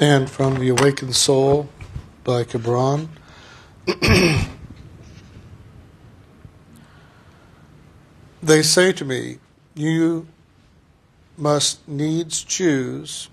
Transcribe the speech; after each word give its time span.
and 0.00 0.28
from 0.30 0.58
The 0.58 0.70
Awakened 0.70 1.14
Soul 1.14 1.68
by 2.24 2.44
Gibran. 2.44 3.08
they 8.42 8.62
say 8.62 8.92
to 8.92 9.04
me, 9.04 9.36
You 9.74 10.26
must 11.36 11.86
needs 11.86 12.42
choose, 12.42 13.28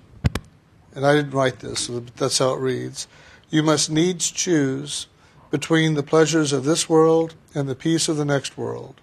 and 0.94 1.06
I 1.06 1.16
didn't 1.16 1.32
write 1.32 1.60
this, 1.60 1.88
but 1.88 2.18
that's 2.18 2.40
how 2.40 2.54
it 2.56 2.60
reads. 2.60 3.08
You 3.50 3.64
must 3.64 3.90
needs 3.90 4.30
choose 4.30 5.08
between 5.50 5.94
the 5.94 6.04
pleasures 6.04 6.52
of 6.52 6.66
this 6.66 6.90
world 6.90 7.34
and 7.56 7.70
the 7.70 7.76
peace 7.76 8.10
of 8.10 8.18
the 8.18 8.26
next 8.26 8.58
world. 8.58 9.00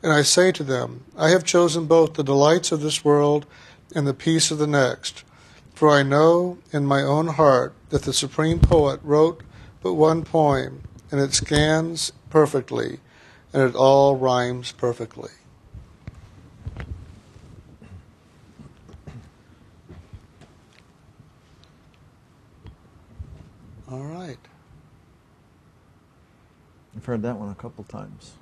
And 0.00 0.12
I 0.12 0.22
say 0.22 0.52
to 0.52 0.62
them, 0.62 1.02
I 1.16 1.30
have 1.30 1.42
chosen 1.42 1.86
both 1.86 2.14
the 2.14 2.22
delights 2.22 2.70
of 2.70 2.82
this 2.82 3.04
world 3.04 3.46
and 3.96 4.06
the 4.06 4.14
peace 4.14 4.52
of 4.52 4.58
the 4.58 4.68
next. 4.68 5.24
For 5.80 5.88
I 5.88 6.02
know 6.02 6.58
in 6.74 6.84
my 6.84 7.00
own 7.00 7.26
heart 7.26 7.72
that 7.88 8.02
the 8.02 8.12
Supreme 8.12 8.58
Poet 8.58 9.00
wrote 9.02 9.42
but 9.82 9.94
one 9.94 10.24
poem, 10.24 10.82
and 11.10 11.18
it 11.18 11.32
scans 11.32 12.12
perfectly, 12.28 13.00
and 13.54 13.62
it 13.62 13.74
all 13.74 14.14
rhymes 14.14 14.72
perfectly. 14.72 15.30
All 23.90 24.04
right. 24.04 24.36
I've 26.94 27.06
heard 27.06 27.22
that 27.22 27.38
one 27.38 27.48
a 27.48 27.54
couple 27.54 27.84
times. 27.84 28.32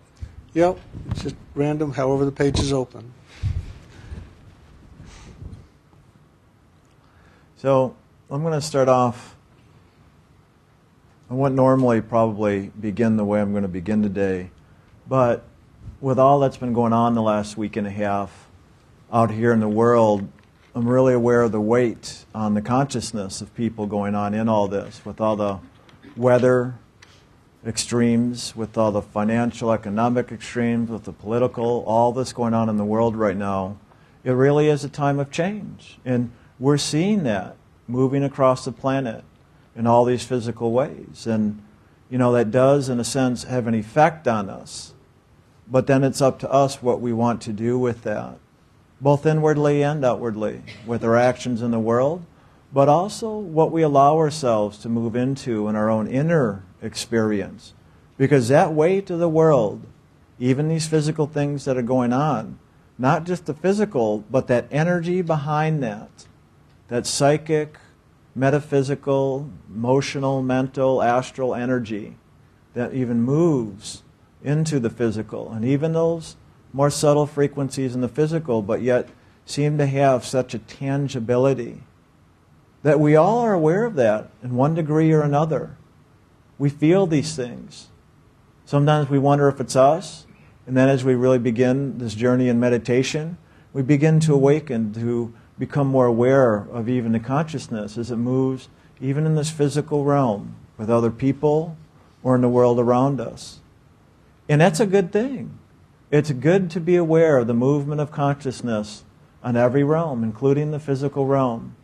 Yep, 0.55 0.80
it's 1.12 1.23
just 1.23 1.36
random, 1.55 1.92
however 1.92 2.25
the 2.25 2.33
page 2.33 2.58
is 2.58 2.73
open. 2.73 3.14
So 7.59 7.97
I'm 8.31 8.42
going 8.42 8.55
to 8.55 8.61
start 8.61 8.89
off. 8.89 9.34
I 11.28 11.34
wouldn't 11.34 11.56
normally 11.56 12.01
probably 12.01 12.70
begin 12.81 13.17
the 13.17 13.25
way 13.25 13.41
I'm 13.41 13.51
going 13.51 13.62
to 13.62 13.69
begin 13.69 14.01
today, 14.01 14.51
but 15.09 15.42
with 16.01 16.20
all 16.20 16.39
that's 16.39 16.56
been 16.56 16.73
going 16.73 16.92
on 16.92 17.14
the 17.14 17.20
last 17.20 17.56
week 17.56 17.75
and 17.75 17.84
a 17.84 17.91
half 17.91 18.47
out 19.12 19.33
here 19.33 19.53
in 19.53 19.59
the 19.59 19.69
world, 19.69 20.29
I'm 20.73 20.89
really 20.89 21.14
aware 21.14 21.42
of 21.42 21.51
the 21.51 21.61
weight 21.61 22.27
on 22.33 22.55
the 22.55 22.62
consciousness 22.62 23.41
of 23.41 23.53
people 23.56 23.89
going 23.89 24.14
on 24.14 24.34
in 24.34 24.48
all 24.48 24.69
this, 24.69 25.05
with 25.05 25.20
all 25.20 25.34
the 25.34 25.59
weather 26.17 26.77
extremes, 27.67 28.55
with 28.55 28.79
all 28.79 28.92
the 28.92 29.03
financial, 29.03 29.73
economic 29.73 30.31
extremes, 30.31 30.91
with 30.91 31.03
the 31.03 31.12
political, 31.12 31.83
all 31.89 32.12
this 32.12 32.33
going 32.33 32.55
on 32.55 32.69
in 32.69 32.77
the 32.77 32.84
world 32.84 33.17
right 33.17 33.36
now. 33.36 33.79
It 34.23 34.31
really 34.31 34.69
is 34.69 34.84
a 34.84 34.89
time 34.89 35.19
of 35.19 35.33
change. 35.33 35.98
And 36.05 36.31
we're 36.59 36.78
seeing 36.78 37.23
that 37.25 37.56
moving 37.87 38.25
across 38.25 38.64
the 38.64 38.73
planet 38.73 39.25
in 39.75 39.87
all 39.87 40.05
these 40.05 40.25
physical 40.25 40.73
ways. 40.73 41.27
And, 41.27 41.62
you 42.11 42.19
know, 42.19 42.33
that 42.33 42.51
does, 42.51 42.89
in 42.89 43.01
a 43.01 43.05
sense, 43.05 43.45
have 43.45 43.67
an 43.67 43.75
effect 43.75 44.27
on 44.27 44.51
us. 44.51 44.95
But 45.70 45.86
then 45.86 46.03
it's 46.03 46.20
up 46.20 46.39
to 46.41 46.51
us 46.51 46.83
what 46.83 47.01
we 47.01 47.12
want 47.12 47.42
to 47.42 47.53
do 47.53 47.79
with 47.79 48.03
that, 48.03 48.39
both 49.01 49.27
inwardly 49.27 49.83
and 49.83 50.05
outwardly, 50.05 50.62
with 50.86 51.05
our 51.05 51.17
actions 51.17 51.62
in 51.62 51.70
the 51.70 51.79
world, 51.79 52.25
but 52.73 52.89
also 52.89 53.39
what 53.39 53.70
we 53.70 53.83
allow 53.83 54.17
ourselves 54.17 54.79
to 54.79 54.89
move 54.89 55.14
into 55.14 55.69
in 55.69 55.77
our 55.77 55.91
own 55.91 56.06
inner 56.06 56.64
experience. 56.83 57.75
Because 58.17 58.48
that 58.48 58.73
weight 58.73 59.11
of 59.11 59.19
the 59.19 59.29
world, 59.29 59.83
even 60.39 60.69
these 60.69 60.89
physical 60.89 61.27
things 61.27 61.64
that 61.64 61.77
are 61.77 61.83
going 61.83 62.12
on, 62.12 62.59
not 62.98 63.25
just 63.25 63.47
the 63.47 63.55
physical, 63.55 64.25
but 64.31 64.48
that 64.48 64.67
energy 64.70 65.23
behind 65.23 65.83
that, 65.83 66.27
that 66.88 67.06
psychic, 67.06 67.78
metaphysical, 68.34 69.50
emotional, 69.68 70.42
mental, 70.42 71.02
astral 71.02 71.54
energy 71.54 72.16
that 72.74 72.94
even 72.94 73.22
moves 73.22 74.02
into 74.42 74.78
the 74.78 74.90
physical. 74.90 75.50
And 75.50 75.64
even 75.64 75.92
those 75.92 76.36
more 76.72 76.90
subtle 76.90 77.26
frequencies 77.26 77.94
in 77.94 78.00
the 78.00 78.08
physical, 78.08 78.62
but 78.62 78.82
yet 78.82 79.08
seem 79.44 79.78
to 79.78 79.86
have 79.86 80.24
such 80.24 80.54
a 80.54 80.58
tangibility 80.58 81.80
that 82.82 83.00
we 83.00 83.16
all 83.16 83.38
are 83.38 83.55
aware 83.55 83.84
of 83.84 83.94
that 83.96 84.30
in 84.42 84.55
one 84.55 84.74
degree 84.74 85.12
or 85.12 85.22
another. 85.22 85.76
We 86.58 86.70
feel 86.70 87.06
these 87.06 87.34
things. 87.34 87.88
Sometimes 88.64 89.08
we 89.08 89.18
wonder 89.18 89.48
if 89.48 89.60
it's 89.60 89.76
us, 89.76 90.26
and 90.66 90.76
then 90.76 90.88
as 90.88 91.05
we 91.05 91.14
really 91.14 91.38
begin 91.38 91.98
this 91.98 92.14
journey 92.14 92.48
in 92.48 92.60
meditation, 92.60 93.38
we 93.72 93.82
begin 93.82 94.20
to 94.20 94.34
awaken 94.34 94.92
to 94.94 95.34
become 95.58 95.86
more 95.86 96.07
aware 96.07 96.67
of 96.70 96.89
even 96.89 97.13
the 97.13 97.20
consciousness 97.20 97.98
as 97.98 98.11
it 98.11 98.17
moves 98.17 98.69
even 99.01 99.27
in 99.27 99.35
this 99.35 99.51
physical 99.51 100.05
realm 100.05 100.57
with 100.77 100.91
other 100.91 101.11
people 101.11 101.77
or 102.23 102.35
in 102.35 102.41
the 102.41 102.48
world 102.48 102.79
around 102.79 103.20
us. 103.20 103.61
And 104.48 104.61
that's 104.61 104.80
a 104.80 104.86
good 104.86 105.13
thing. 105.13 105.58
It's 106.11 106.30
good 106.33 106.70
to 106.70 106.80
be 106.80 106.97
aware 106.97 107.39
of 107.39 107.47
the 107.47 107.55
movement 107.55 108.01
of 108.01 108.11
consciousness 108.11 109.05
on 109.42 109.57
every 109.57 109.85
realm, 109.85 110.24
including 110.24 110.70
the 110.70 110.80
physical 110.80 111.27
realm. 111.27 111.77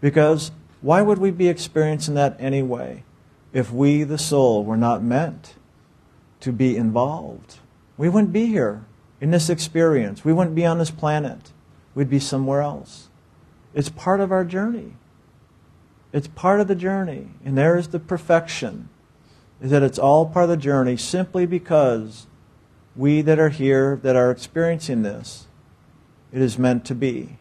Because 0.00 0.52
why 0.80 1.02
would 1.02 1.18
we 1.18 1.30
be 1.30 1.48
experiencing 1.48 2.14
that 2.14 2.36
anyway 2.38 3.04
if 3.52 3.72
we, 3.72 4.02
the 4.04 4.18
soul, 4.18 4.64
were 4.64 4.76
not 4.76 5.02
meant 5.02 5.54
to 6.40 6.52
be 6.52 6.76
involved? 6.76 7.58
We 7.96 8.08
wouldn't 8.08 8.32
be 8.32 8.46
here 8.46 8.84
in 9.20 9.30
this 9.30 9.50
experience. 9.50 10.24
We 10.24 10.32
wouldn't 10.32 10.56
be 10.56 10.64
on 10.64 10.78
this 10.78 10.90
planet. 10.90 11.52
We'd 11.94 12.08
be 12.08 12.18
somewhere 12.18 12.62
else. 12.62 13.09
It's 13.74 13.88
part 13.88 14.20
of 14.20 14.32
our 14.32 14.44
journey. 14.44 14.94
It's 16.12 16.28
part 16.28 16.60
of 16.60 16.68
the 16.68 16.74
journey. 16.74 17.28
And 17.44 17.56
there 17.56 17.76
is 17.76 17.88
the 17.88 18.00
perfection, 18.00 18.88
is 19.60 19.70
that 19.70 19.82
it's 19.82 19.98
all 19.98 20.26
part 20.26 20.44
of 20.44 20.50
the 20.50 20.56
journey 20.56 20.96
simply 20.96 21.46
because 21.46 22.26
we 22.96 23.22
that 23.22 23.38
are 23.38 23.48
here, 23.48 24.00
that 24.02 24.16
are 24.16 24.30
experiencing 24.30 25.02
this, 25.02 25.46
it 26.32 26.42
is 26.42 26.58
meant 26.58 26.84
to 26.86 26.94
be. 26.94 27.38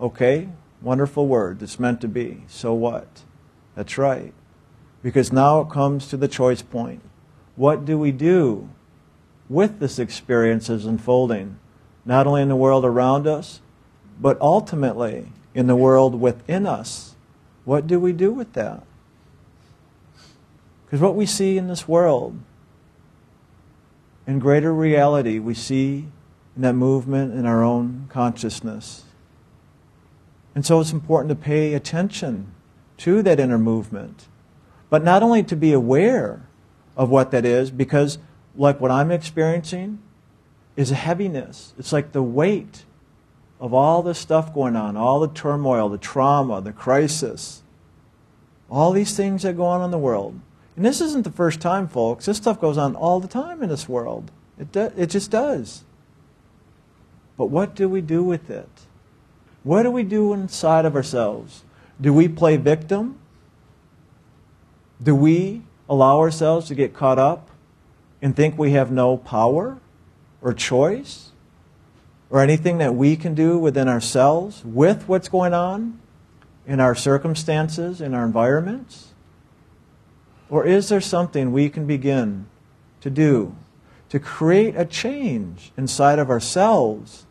Okay? 0.00 0.48
Wonderful 0.82 1.26
word. 1.26 1.62
It's 1.62 1.78
meant 1.78 2.00
to 2.00 2.08
be. 2.08 2.44
So 2.48 2.72
what? 2.74 3.22
That's 3.74 3.98
right. 3.98 4.32
Because 5.02 5.32
now 5.32 5.60
it 5.60 5.70
comes 5.70 6.08
to 6.08 6.16
the 6.16 6.28
choice 6.28 6.62
point. 6.62 7.02
What 7.56 7.84
do 7.84 7.98
we 7.98 8.12
do 8.12 8.70
with 9.48 9.78
this 9.78 9.98
experience 9.98 10.68
as 10.70 10.84
unfolding? 10.84 11.58
Not 12.04 12.26
only 12.26 12.42
in 12.42 12.48
the 12.48 12.56
world 12.56 12.84
around 12.84 13.26
us, 13.26 13.60
but 14.20 14.40
ultimately 14.40 15.28
in 15.54 15.66
the 15.66 15.76
world 15.76 16.20
within 16.20 16.66
us. 16.66 17.14
What 17.64 17.86
do 17.86 18.00
we 18.00 18.12
do 18.12 18.32
with 18.32 18.52
that? 18.54 18.84
Because 20.86 21.00
what 21.00 21.14
we 21.14 21.26
see 21.26 21.58
in 21.58 21.68
this 21.68 21.86
world, 21.86 22.38
in 24.26 24.38
greater 24.38 24.72
reality, 24.72 25.38
we 25.38 25.54
see 25.54 26.08
in 26.56 26.62
that 26.62 26.74
movement 26.74 27.34
in 27.34 27.44
our 27.44 27.62
own 27.62 28.06
consciousness. 28.08 29.04
And 30.54 30.64
so 30.64 30.80
it's 30.80 30.92
important 30.92 31.28
to 31.28 31.36
pay 31.36 31.74
attention 31.74 32.52
to 32.98 33.22
that 33.22 33.38
inner 33.38 33.58
movement. 33.58 34.26
But 34.90 35.04
not 35.04 35.22
only 35.22 35.42
to 35.44 35.54
be 35.54 35.72
aware 35.72 36.42
of 36.96 37.10
what 37.10 37.30
that 37.30 37.44
is, 37.44 37.70
because 37.70 38.18
like 38.56 38.80
what 38.80 38.90
I'm 38.90 39.10
experiencing 39.10 40.00
is 40.76 40.90
a 40.90 40.96
heaviness. 40.96 41.74
It's 41.78 41.92
like 41.92 42.12
the 42.12 42.22
weight 42.22 42.84
of 43.60 43.74
all 43.74 44.02
this 44.02 44.18
stuff 44.18 44.54
going 44.54 44.76
on, 44.76 44.96
all 44.96 45.20
the 45.20 45.28
turmoil, 45.28 45.88
the 45.88 45.98
trauma, 45.98 46.60
the 46.60 46.72
crisis, 46.72 47.62
all 48.70 48.92
these 48.92 49.16
things 49.16 49.42
that 49.42 49.56
go 49.56 49.64
on 49.64 49.82
in 49.82 49.90
the 49.90 49.98
world. 49.98 50.40
And 50.76 50.84
this 50.84 51.00
isn't 51.00 51.24
the 51.24 51.32
first 51.32 51.60
time, 51.60 51.88
folks. 51.88 52.26
This 52.26 52.36
stuff 52.36 52.60
goes 52.60 52.78
on 52.78 52.94
all 52.94 53.18
the 53.18 53.28
time 53.28 53.62
in 53.62 53.68
this 53.68 53.88
world. 53.88 54.30
It, 54.58 54.70
do, 54.70 54.92
it 54.96 55.06
just 55.06 55.30
does. 55.30 55.82
But 57.36 57.46
what 57.46 57.74
do 57.74 57.88
we 57.88 58.00
do 58.00 58.22
with 58.22 58.50
it? 58.50 58.68
What 59.64 59.82
do 59.82 59.90
we 59.90 60.02
do 60.02 60.32
inside 60.32 60.84
of 60.84 60.94
ourselves? 60.94 61.64
Do 62.00 62.12
we 62.12 62.28
play 62.28 62.56
victim? 62.56 63.18
Do 65.02 65.14
we 65.14 65.62
allow 65.88 66.18
ourselves 66.18 66.68
to 66.68 66.74
get 66.74 66.94
caught 66.94 67.18
up 67.18 67.50
and 68.22 68.36
think 68.36 68.58
we 68.58 68.72
have 68.72 68.90
no 68.90 69.16
power 69.16 69.78
or 70.40 70.52
choice 70.52 71.27
or 72.30 72.40
anything 72.42 72.78
that 72.78 72.94
we 72.94 73.16
can 73.16 73.34
do 73.34 73.58
within 73.58 73.88
ourselves 73.88 74.62
with 74.64 75.08
what's 75.08 75.28
going 75.28 75.54
on 75.54 75.98
in 76.66 76.80
our 76.80 76.94
circumstances, 76.94 78.00
in 78.00 78.14
our 78.14 78.24
environments? 78.24 79.08
Or 80.50 80.66
is 80.66 80.88
there 80.88 81.00
something 81.00 81.52
we 81.52 81.68
can 81.68 81.86
begin 81.86 82.46
to 83.00 83.10
do 83.10 83.54
to 84.08 84.18
create 84.18 84.74
a 84.76 84.84
change 84.84 85.72
inside 85.76 86.18
of 86.18 86.30
ourselves 86.30 87.26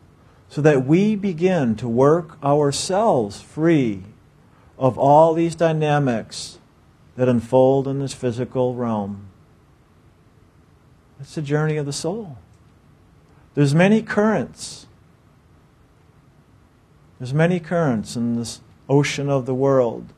so 0.48 0.60
that 0.62 0.86
we 0.86 1.14
begin 1.14 1.76
to 1.76 1.88
work 1.88 2.42
ourselves 2.42 3.40
free 3.40 4.02
of 4.78 4.96
all 4.96 5.34
these 5.34 5.54
dynamics 5.54 6.58
that 7.16 7.28
unfold 7.28 7.86
in 7.86 7.98
this 8.00 8.14
physical 8.14 8.74
realm? 8.74 9.28
It's 11.20 11.34
the 11.34 11.42
journey 11.42 11.76
of 11.76 11.86
the 11.86 11.92
soul. 11.92 12.38
There's 13.54 13.74
many 13.74 14.02
currents. 14.02 14.86
There's 17.18 17.34
many 17.34 17.60
currents 17.60 18.16
in 18.16 18.36
this 18.36 18.60
ocean 18.88 19.28
of 19.28 19.46
the 19.46 19.54
world. 19.54 20.12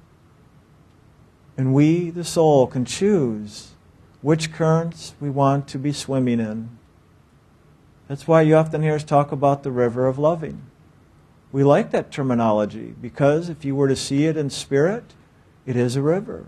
And 1.56 1.74
we, 1.74 2.10
the 2.10 2.24
soul, 2.24 2.66
can 2.66 2.84
choose 2.84 3.72
which 4.22 4.52
currents 4.52 5.14
we 5.20 5.30
want 5.30 5.66
to 5.68 5.78
be 5.78 5.92
swimming 5.92 6.40
in. 6.40 6.78
That's 8.08 8.26
why 8.26 8.42
you 8.42 8.56
often 8.56 8.82
hear 8.82 8.94
us 8.94 9.04
talk 9.04 9.32
about 9.32 9.62
the 9.62 9.70
river 9.70 10.06
of 10.06 10.18
loving. 10.18 10.62
We 11.52 11.64
like 11.64 11.90
that 11.90 12.10
terminology 12.10 12.94
because 13.00 13.48
if 13.48 13.64
you 13.64 13.74
were 13.74 13.88
to 13.88 13.96
see 13.96 14.26
it 14.26 14.36
in 14.36 14.50
spirit, 14.50 15.14
it 15.66 15.76
is 15.76 15.96
a 15.96 16.02
river, 16.02 16.46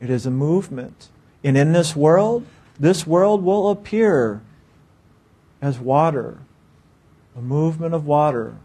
it 0.00 0.10
is 0.10 0.26
a 0.26 0.30
movement. 0.30 1.08
And 1.44 1.56
in 1.56 1.72
this 1.72 1.94
world, 1.94 2.46
this 2.78 3.06
world 3.06 3.44
will 3.44 3.70
appear 3.70 4.42
as 5.60 5.78
water, 5.78 6.38
a 7.36 7.40
movement 7.40 7.94
of 7.94 8.06
water. 8.06 8.56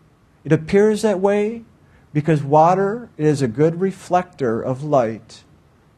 It 0.48 0.54
appears 0.54 1.02
that 1.02 1.20
way 1.20 1.66
because 2.14 2.42
water 2.42 3.10
is 3.18 3.42
a 3.42 3.50
good 3.50 3.82
reflector 3.82 4.62
of 4.62 4.82
light. 4.82 5.44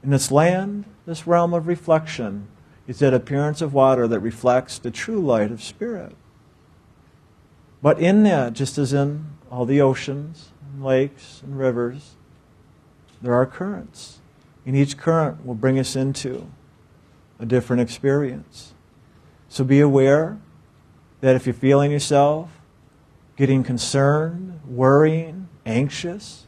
In 0.01 0.10
this 0.10 0.31
land, 0.31 0.86
this 1.06 1.28
realm 1.28 1.54
of 1.54 1.68
reflection, 1.68 2.48
is 2.88 2.98
that 2.98 3.13
appearance 3.13 3.62
of 3.62 3.75
water 3.75 4.07
that 4.07 4.22
reflects 4.22 4.80
the 4.80 4.90
true 4.90 5.19
light 5.19 5.51
of 5.51 5.62
spirit. 5.62 6.16
But 7.84 8.00
in 8.00 8.24
that, 8.24 8.54
just 8.54 8.80
as 8.80 8.92
in 8.92 9.28
all 9.51 9.66
the 9.66 9.81
oceans, 9.81 10.50
and 10.74 10.84
lakes, 10.84 11.44
and 11.44 11.60
rivers, 11.60 12.16
there 13.22 13.36
are 13.36 13.46
currents. 13.46 14.18
And 14.66 14.75
each 14.75 14.98
current 14.98 15.46
will 15.46 15.54
bring 15.54 15.78
us 15.78 15.96
into 15.96 16.50
a 17.38 17.46
different 17.46 17.84
experience. 17.84 18.74
So 19.48 19.63
be 19.63 19.80
aware 19.80 20.40
that 21.22 21.36
if 21.36 21.46
you're 21.46 21.54
feeling 21.54 21.92
yourself 21.92 22.58
getting 23.39 23.63
concerned, 23.63 24.59
worrying, 24.68 25.47
anxious, 25.65 26.45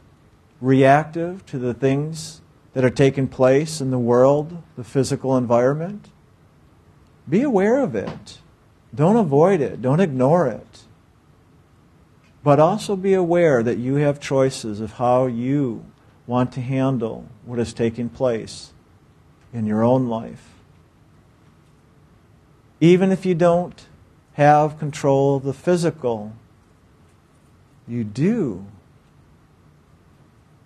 reactive 0.60 1.46
to 1.46 1.58
the 1.58 1.74
things 1.74 2.42
that 2.74 2.84
are 2.84 2.90
taking 2.90 3.30
place 3.30 3.80
in 3.80 3.92
the 3.92 3.98
world, 3.98 4.62
the 4.76 4.84
physical 4.84 5.38
environment, 5.38 6.10
be 7.30 7.42
aware 7.44 7.80
of 7.80 7.96
it. 7.96 8.40
Don't 8.94 9.16
avoid 9.16 9.62
it. 9.62 9.82
Don't 9.82 10.02
ignore 10.02 10.48
it. 10.48 10.82
But 12.44 12.60
also 12.60 12.98
be 12.98 13.14
aware 13.14 13.64
that 13.64 13.78
you 13.78 13.96
have 13.96 14.20
choices 14.20 14.82
of 14.82 14.94
how 14.94 15.28
you 15.28 15.86
want 16.28 16.52
to 16.54 16.62
handle 16.62 17.26
what 17.46 17.58
is 17.58 17.74
taking 17.74 18.10
place 18.10 18.74
in 19.54 19.66
your 19.66 19.82
own 19.82 20.10
life. 20.10 20.50
Even 22.82 23.14
if 23.14 23.26
you 23.26 23.34
don't 23.34 23.86
have 24.34 24.78
control 24.78 25.38
of 25.38 25.44
the 25.44 25.54
physical, 25.54 26.34
you 27.88 28.04
do 28.04 28.66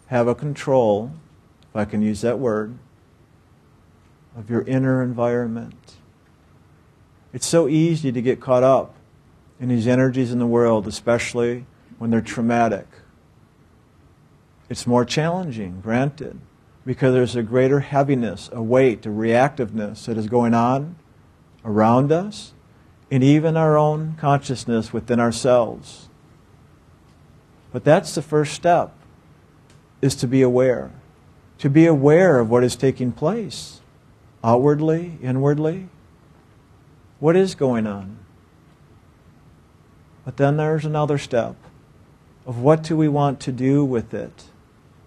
have 0.07 0.27
a 0.27 0.35
control, 0.35 1.12
if 1.69 1.75
I 1.75 1.85
can 1.85 2.01
use 2.01 2.21
that 2.21 2.39
word, 2.39 2.77
of 4.38 4.50
your 4.50 4.62
inner 4.63 5.01
environment. 5.01 5.95
It's 7.33 7.47
so 7.47 7.67
easy 7.67 8.12
to 8.12 8.21
get 8.21 8.39
caught 8.39 8.63
up 8.63 8.95
in 9.59 9.69
these 9.69 9.88
energies 9.88 10.31
in 10.31 10.39
the 10.39 10.45
world, 10.45 10.88
especially 10.88 11.65
when 11.97 12.09
they're 12.09 12.21
traumatic. 12.21 12.88
It's 14.69 14.85
more 14.85 15.06
challenging, 15.06 15.79
granted, 15.81 16.39
because 16.85 17.13
there's 17.13 17.35
a 17.35 17.44
greater 17.44 17.79
heaviness, 17.81 18.50
a 18.51 18.62
weight, 18.62 19.06
a 19.06 19.09
reactiveness 19.09 20.06
that 20.06 20.17
is 20.17 20.27
going 20.27 20.53
on 20.53 20.95
around 21.63 22.12
us 22.12 22.53
and 23.12 23.23
even 23.23 23.56
our 23.56 23.77
own 23.77 24.15
consciousness 24.19 24.91
within 24.91 25.19
ourselves. 25.19 26.09
But 27.75 27.83
that's 27.83 28.16
the 28.16 28.22
first 28.22 28.54
step 28.54 28.94
is 30.01 30.16
to 30.16 30.27
be 30.27 30.42
aware. 30.42 30.92
To 31.57 31.69
be 31.69 31.86
aware 31.86 32.39
of 32.39 32.50
what 32.50 32.63
is 32.63 32.74
taking 32.74 33.12
place 33.12 33.81
outwardly, 34.42 35.18
inwardly. 35.22 35.89
What 37.19 37.36
is 37.36 37.54
going 37.54 37.86
on? 37.86 38.18
But 40.24 40.38
then 40.38 40.56
there's 40.56 40.86
another 40.86 41.18
step 41.18 41.57
of 42.45 42.60
what 42.60 42.81
do 42.81 42.95
we 42.95 43.10
want 43.10 43.42
to 43.42 43.51
do 43.51 43.83
with 43.83 44.13
it? 44.13 44.45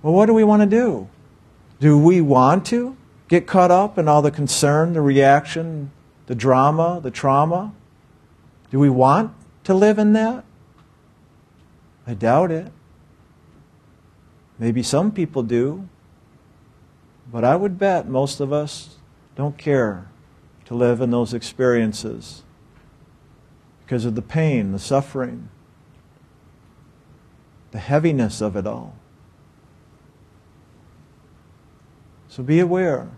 Well, 0.02 0.12
what 0.12 0.26
do 0.26 0.34
we 0.34 0.44
want 0.44 0.60
to 0.60 0.68
do? 0.68 1.08
Do 1.80 1.96
we 1.96 2.20
want 2.20 2.66
to 2.66 2.98
get 3.28 3.46
caught 3.46 3.70
up 3.70 3.96
in 3.96 4.08
all 4.08 4.20
the 4.20 4.30
concern, 4.30 4.92
the 4.92 5.00
reaction, 5.00 5.90
the 6.26 6.34
drama, 6.34 7.00
the 7.02 7.10
trauma? 7.10 7.72
Do 8.70 8.78
we 8.78 8.90
want 8.90 9.32
to 9.64 9.72
live 9.72 9.98
in 9.98 10.12
that? 10.12 10.44
I 12.08 12.14
doubt 12.14 12.50
it. 12.50 12.72
Maybe 14.58 14.82
some 14.82 15.12
people 15.12 15.42
do. 15.42 15.88
But 17.30 17.44
I 17.44 17.54
would 17.54 17.78
bet 17.78 18.08
most 18.08 18.40
of 18.40 18.50
us 18.50 18.96
don't 19.36 19.58
care 19.58 20.08
to 20.64 20.74
live 20.74 21.02
in 21.02 21.10
those 21.10 21.34
experiences 21.34 22.42
because 23.84 24.06
of 24.06 24.14
the 24.14 24.22
pain, 24.22 24.72
the 24.72 24.78
suffering, 24.78 25.50
the 27.72 27.78
heaviness 27.78 28.40
of 28.40 28.56
it 28.56 28.66
all. 28.66 28.96
So 32.28 32.42
be 32.42 32.58
aware. 32.58 33.08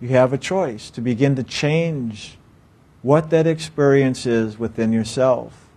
You 0.00 0.08
have 0.08 0.32
a 0.32 0.38
choice 0.38 0.90
to 0.90 1.00
begin 1.00 1.36
to 1.36 1.44
change 1.44 2.36
what 3.02 3.30
that 3.30 3.46
experience 3.46 4.26
is 4.26 4.58
within 4.58 4.92
yourself. 4.92 5.67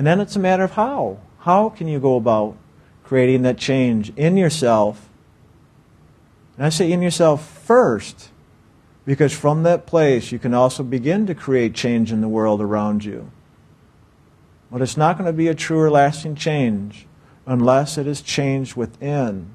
And 0.00 0.06
then 0.06 0.18
it's 0.18 0.34
a 0.34 0.38
matter 0.38 0.64
of 0.64 0.70
how. 0.70 1.18
How 1.40 1.68
can 1.68 1.86
you 1.86 2.00
go 2.00 2.16
about 2.16 2.56
creating 3.04 3.42
that 3.42 3.58
change 3.58 4.10
in 4.16 4.38
yourself? 4.38 5.10
And 6.56 6.64
I 6.64 6.70
say 6.70 6.90
in 6.90 7.02
yourself 7.02 7.46
first, 7.46 8.30
because 9.04 9.34
from 9.34 9.62
that 9.64 9.84
place 9.84 10.32
you 10.32 10.38
can 10.38 10.54
also 10.54 10.82
begin 10.82 11.26
to 11.26 11.34
create 11.34 11.74
change 11.74 12.12
in 12.12 12.22
the 12.22 12.30
world 12.30 12.62
around 12.62 13.04
you. 13.04 13.30
But 14.72 14.80
it's 14.80 14.96
not 14.96 15.18
going 15.18 15.26
to 15.26 15.36
be 15.36 15.48
a 15.48 15.54
true 15.54 15.80
or 15.80 15.90
lasting 15.90 16.34
change 16.34 17.06
unless 17.44 17.98
it 17.98 18.06
is 18.06 18.22
changed 18.22 18.76
within, 18.76 19.50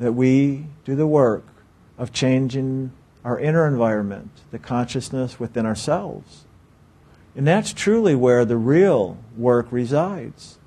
that 0.00 0.10
we 0.14 0.66
do 0.84 0.96
the 0.96 1.06
work 1.06 1.46
of 1.96 2.12
changing 2.12 2.90
our 3.24 3.38
inner 3.38 3.64
environment, 3.64 4.32
the 4.50 4.58
consciousness 4.58 5.38
within 5.38 5.64
ourselves. 5.64 6.46
And 7.36 7.46
that's 7.46 7.72
truly 7.72 8.14
where 8.14 8.44
the 8.44 8.56
real 8.56 9.18
work 9.36 9.68
resides, 9.70 10.58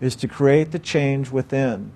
is 0.00 0.16
to 0.16 0.28
create 0.28 0.72
the 0.72 0.78
change 0.78 1.30
within. 1.30 1.92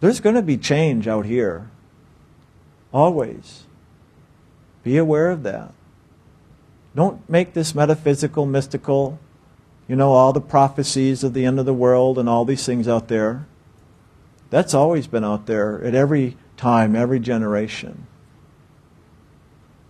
There's 0.00 0.20
going 0.20 0.36
to 0.36 0.42
be 0.42 0.56
change 0.56 1.06
out 1.06 1.26
here. 1.26 1.70
Always. 2.92 3.64
Be 4.82 4.96
aware 4.96 5.30
of 5.30 5.42
that. 5.42 5.72
Don't 6.94 7.28
make 7.28 7.52
this 7.52 7.74
metaphysical, 7.74 8.46
mystical, 8.46 9.18
you 9.86 9.96
know, 9.96 10.12
all 10.12 10.32
the 10.32 10.40
prophecies 10.40 11.22
of 11.22 11.34
the 11.34 11.44
end 11.44 11.58
of 11.58 11.66
the 11.66 11.74
world 11.74 12.18
and 12.18 12.28
all 12.28 12.44
these 12.44 12.64
things 12.64 12.88
out 12.88 13.08
there. 13.08 13.46
That's 14.48 14.74
always 14.74 15.06
been 15.06 15.24
out 15.24 15.46
there 15.46 15.82
at 15.84 15.94
every 15.94 16.36
time, 16.56 16.96
every 16.96 17.20
generation. 17.20 18.06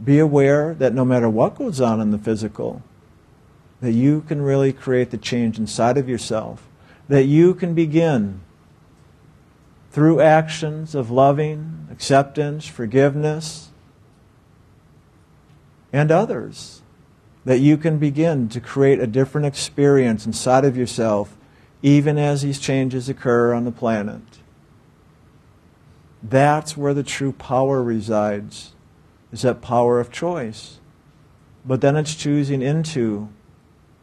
Be 0.03 0.19
aware 0.19 0.75
that 0.75 0.95
no 0.95 1.05
matter 1.05 1.29
what 1.29 1.57
goes 1.57 1.81
on 1.81 2.01
in 2.01 2.11
the 2.11 2.19
physical, 2.19 2.83
that 3.81 3.93
you 3.93 4.23
can 4.23 4.43
really 4.43 4.73
create 4.73 5.11
the 5.11 5.19
change 5.19 5.59
inside 5.59 5.97
of 5.99 6.09
yourself, 6.09 6.67
that 7.09 7.25
you 7.25 7.55
can 7.55 7.75
begin 7.75 8.41
through 9.91 10.21
actions 10.21 10.95
of 10.95 11.11
loving, 11.11 11.89
acceptance, 11.91 12.67
forgiveness, 12.67 13.71
and 15.93 16.11
others, 16.11 16.83
that 17.47 17.61
you 17.61 17.79
can 17.79 17.97
begin 17.97 18.49
to 18.51 18.61
create 18.61 19.01
a 19.01 19.07
different 19.07 19.47
experience 19.47 20.27
inside 20.27 20.65
of 20.65 20.77
yourself, 20.77 21.37
even 21.81 22.19
as 22.19 22.43
these 22.43 22.59
changes 22.59 23.09
occur 23.09 23.55
on 23.55 23.65
the 23.65 23.73
planet. 23.73 24.21
That's 26.23 26.77
where 26.77 26.93
the 26.93 27.03
true 27.03 27.33
power 27.33 27.83
resides, 27.83 28.73
is 29.33 29.43
that 29.43 29.61
power 29.61 30.01
of 30.01 30.11
choice. 30.11 30.79
But 31.65 31.81
then 31.81 31.97
it's 31.97 32.15
choosing 32.15 32.63
into 32.63 33.29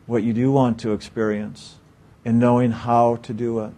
what 0.05 0.23
you 0.23 0.33
do 0.33 0.51
want 0.51 0.79
to 0.81 0.93
experience 0.93 1.75
and 2.25 2.39
knowing 2.39 2.71
how 2.71 3.17
to 3.17 3.33
do 3.33 3.59
it. 3.59 3.71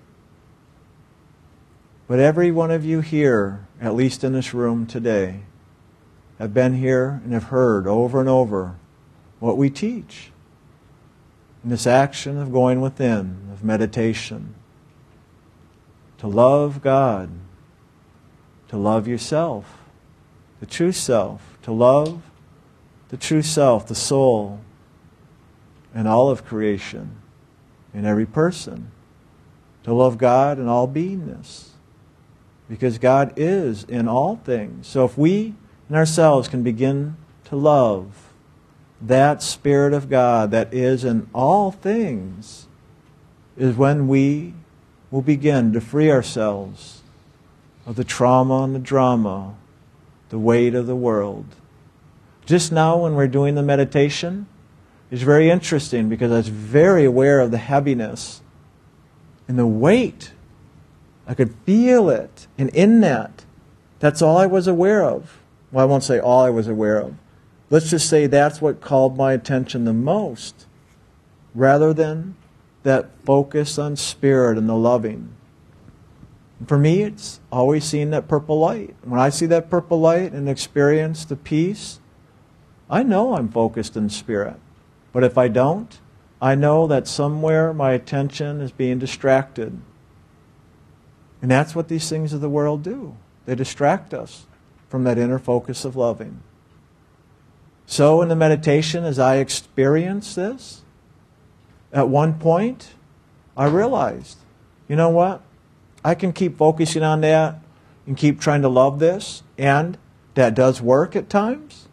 But 2.08 2.20
every 2.20 2.52
one 2.52 2.72
of 2.72 2.86
you 2.86 3.02
here, 3.02 3.68
at 3.80 3.96
least 3.96 4.24
in 4.24 4.34
this 4.34 4.54
room 4.54 4.86
today, 4.86 5.42
have 6.40 6.54
been 6.54 6.76
here 6.76 7.22
and 7.24 7.34
have 7.34 7.46
heard 7.46 7.88
over 7.88 8.20
and 8.20 8.30
over 8.30 8.76
what 9.40 9.58
we 9.58 9.70
teach 9.70 10.32
in 11.64 11.70
this 11.70 11.88
action 11.88 12.38
of 12.38 12.52
going 12.52 12.82
within, 12.82 13.50
of 13.52 13.64
meditation. 13.64 14.54
To 16.20 16.28
love 16.28 16.82
God 16.82 17.30
to 18.70 18.78
love 18.78 19.08
yourself, 19.08 19.85
the 20.66 20.72
true 20.72 20.92
self, 20.92 21.60
to 21.62 21.72
love 21.72 22.24
the 23.10 23.18
true 23.18 23.44
self, 23.44 23.86
the 23.86 23.94
soul, 23.94 24.60
and 25.94 26.08
all 26.08 26.32
of 26.32 26.44
creation, 26.44 27.18
in 27.94 28.04
every 28.04 28.26
person, 28.26 28.90
to 29.84 29.94
love 29.94 30.18
God 30.18 30.58
and 30.58 30.68
all 30.68 30.88
beingness. 30.88 31.70
because 32.68 32.98
God 32.98 33.34
is 33.36 33.84
in 33.84 34.08
all 34.08 34.38
things. 34.38 34.88
So 34.88 35.06
if 35.06 35.18
we 35.18 35.54
in 35.90 35.96
ourselves 35.96 36.48
can 36.48 36.64
begin 36.64 37.16
to 37.46 37.56
love 37.56 38.34
that 39.00 39.44
Spirit 39.44 39.94
of 39.94 40.10
God 40.10 40.50
that 40.52 40.74
is 40.74 41.04
in 41.04 41.30
all 41.32 41.72
things, 41.72 42.68
is 43.56 43.76
when 43.76 44.08
we 44.08 44.54
will 45.12 45.22
begin 45.22 45.74
to 45.74 45.80
free 45.80 46.10
ourselves 46.10 47.04
of 47.86 47.96
the 47.96 48.04
trauma 48.04 48.64
and 48.64 48.74
the 48.74 48.80
drama, 48.80 49.54
the 50.36 50.40
weight 50.40 50.76
of 50.76 50.86
the 50.86 50.98
world. 50.98 51.46
Just 52.46 52.70
now, 52.70 52.98
when 52.98 53.16
we're 53.16 53.26
doing 53.26 53.56
the 53.56 53.64
meditation, 53.64 54.48
it's 55.10 55.22
very 55.22 55.50
interesting 55.50 56.10
because 56.10 56.30
I 56.30 56.36
was 56.36 56.50
very 56.50 57.06
aware 57.06 57.40
of 57.40 57.52
the 57.52 57.58
heaviness 57.58 58.42
and 59.48 59.58
the 59.58 59.66
weight. 59.66 60.34
I 61.26 61.36
could 61.36 61.56
feel 61.66 62.10
it. 62.10 62.48
And 62.58 62.68
in 62.72 63.00
that, 63.00 63.46
that's 64.00 64.22
all 64.22 64.36
I 64.36 64.46
was 64.46 64.68
aware 64.68 65.06
of. 65.06 65.40
Well, 65.72 65.86
I 65.86 65.88
won't 65.88 66.04
say 66.04 66.20
all 66.20 66.44
I 66.44 66.50
was 66.50 66.68
aware 66.68 67.00
of. 67.00 67.16
Let's 67.70 67.90
just 67.90 68.10
say 68.10 68.28
that's 68.28 68.60
what 68.60 68.82
called 68.82 69.16
my 69.16 69.32
attention 69.32 69.86
the 69.86 69.94
most, 69.94 70.66
rather 71.54 71.94
than 71.94 72.36
that 72.84 73.08
focus 73.24 73.80
on 73.80 73.96
spirit 73.96 74.58
and 74.58 74.68
the 74.68 74.76
loving. 74.76 75.34
For 76.66 76.78
me, 76.78 77.02
it's 77.02 77.42
always 77.52 77.84
seeing 77.84 78.12
that 78.12 78.28
purple 78.28 78.60
light. 78.60 78.96
When 79.04 79.20
I 79.20 79.30
see 79.30 79.46
that 79.48 79.70
purple 79.70 80.00
light 80.00 80.32
and 80.32 80.48
experience 80.48 81.26
the 81.26 81.36
peace, 81.36 82.00
I 82.90 83.04
know 83.04 83.36
I'm 83.36 83.50
focused 83.50 83.98
in 83.98 84.10
spirit. 84.10 84.56
But 85.12 85.24
if 85.24 85.38
I 85.38 85.48
don't, 85.48 86.00
I 86.42 86.56
know 86.56 86.88
that 86.88 87.08
somewhere 87.08 87.74
my 87.74 87.92
attention 87.92 88.62
is 88.62 88.72
being 88.72 89.00
distracted. 89.00 89.82
And 91.42 91.52
that's 91.52 91.76
what 91.76 91.88
these 91.88 92.10
things 92.10 92.34
of 92.34 92.42
the 92.42 92.50
world 92.50 92.84
do. 92.84 93.16
They 93.46 93.56
distract 93.56 94.14
us 94.14 94.46
from 94.90 95.04
that 95.04 95.18
inner 95.18 95.40
focus 95.40 95.86
of 95.86 95.96
loving. 95.96 96.42
So, 97.86 98.22
in 98.22 98.30
the 98.30 98.36
meditation, 98.36 99.04
as 99.04 99.20
I 99.20 99.36
experienced 99.36 100.36
this, 100.36 100.82
at 101.94 102.10
one 102.10 102.40
point, 102.40 102.94
I 103.56 103.68
realized, 103.68 104.38
you 104.88 104.96
know 104.96 105.10
what? 105.10 105.42
I 106.06 106.14
can 106.14 106.34
keep 106.34 106.56
focusing 106.56 107.02
on 107.02 107.22
that 107.22 107.60
and 108.06 108.16
keep 108.16 108.40
trying 108.40 108.62
to 108.62 108.70
love 108.70 109.00
this, 109.00 109.42
and 109.58 109.98
that 110.36 110.54
does 110.54 110.80
work 110.80 111.16
at 111.16 111.32
times. 111.32 111.88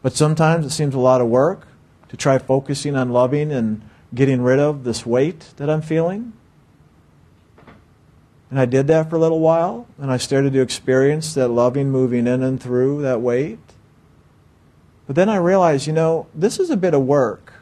But 0.00 0.12
sometimes 0.12 0.64
it 0.64 0.70
seems 0.70 0.94
a 0.94 1.00
lot 1.00 1.20
of 1.20 1.26
work 1.26 1.66
to 2.08 2.16
try 2.16 2.38
focusing 2.38 2.94
on 2.94 3.10
loving 3.10 3.50
and 3.50 3.82
getting 4.14 4.42
rid 4.42 4.60
of 4.60 4.84
this 4.84 5.04
weight 5.04 5.54
that 5.56 5.68
I'm 5.68 5.82
feeling. 5.82 6.34
And 8.48 8.60
I 8.60 8.64
did 8.64 8.86
that 8.86 9.10
for 9.10 9.16
a 9.16 9.18
little 9.18 9.40
while, 9.40 9.88
and 9.98 10.12
I 10.12 10.18
started 10.18 10.52
to 10.52 10.60
experience 10.60 11.34
that 11.34 11.48
loving 11.48 11.90
moving 11.90 12.28
in 12.28 12.44
and 12.44 12.62
through 12.62 13.02
that 13.02 13.20
weight. 13.20 13.58
But 15.08 15.16
then 15.16 15.28
I 15.28 15.36
realized, 15.36 15.88
you 15.88 15.92
know, 15.92 16.28
this 16.32 16.60
is 16.60 16.70
a 16.70 16.76
bit 16.76 16.94
of 16.94 17.02
work. 17.02 17.54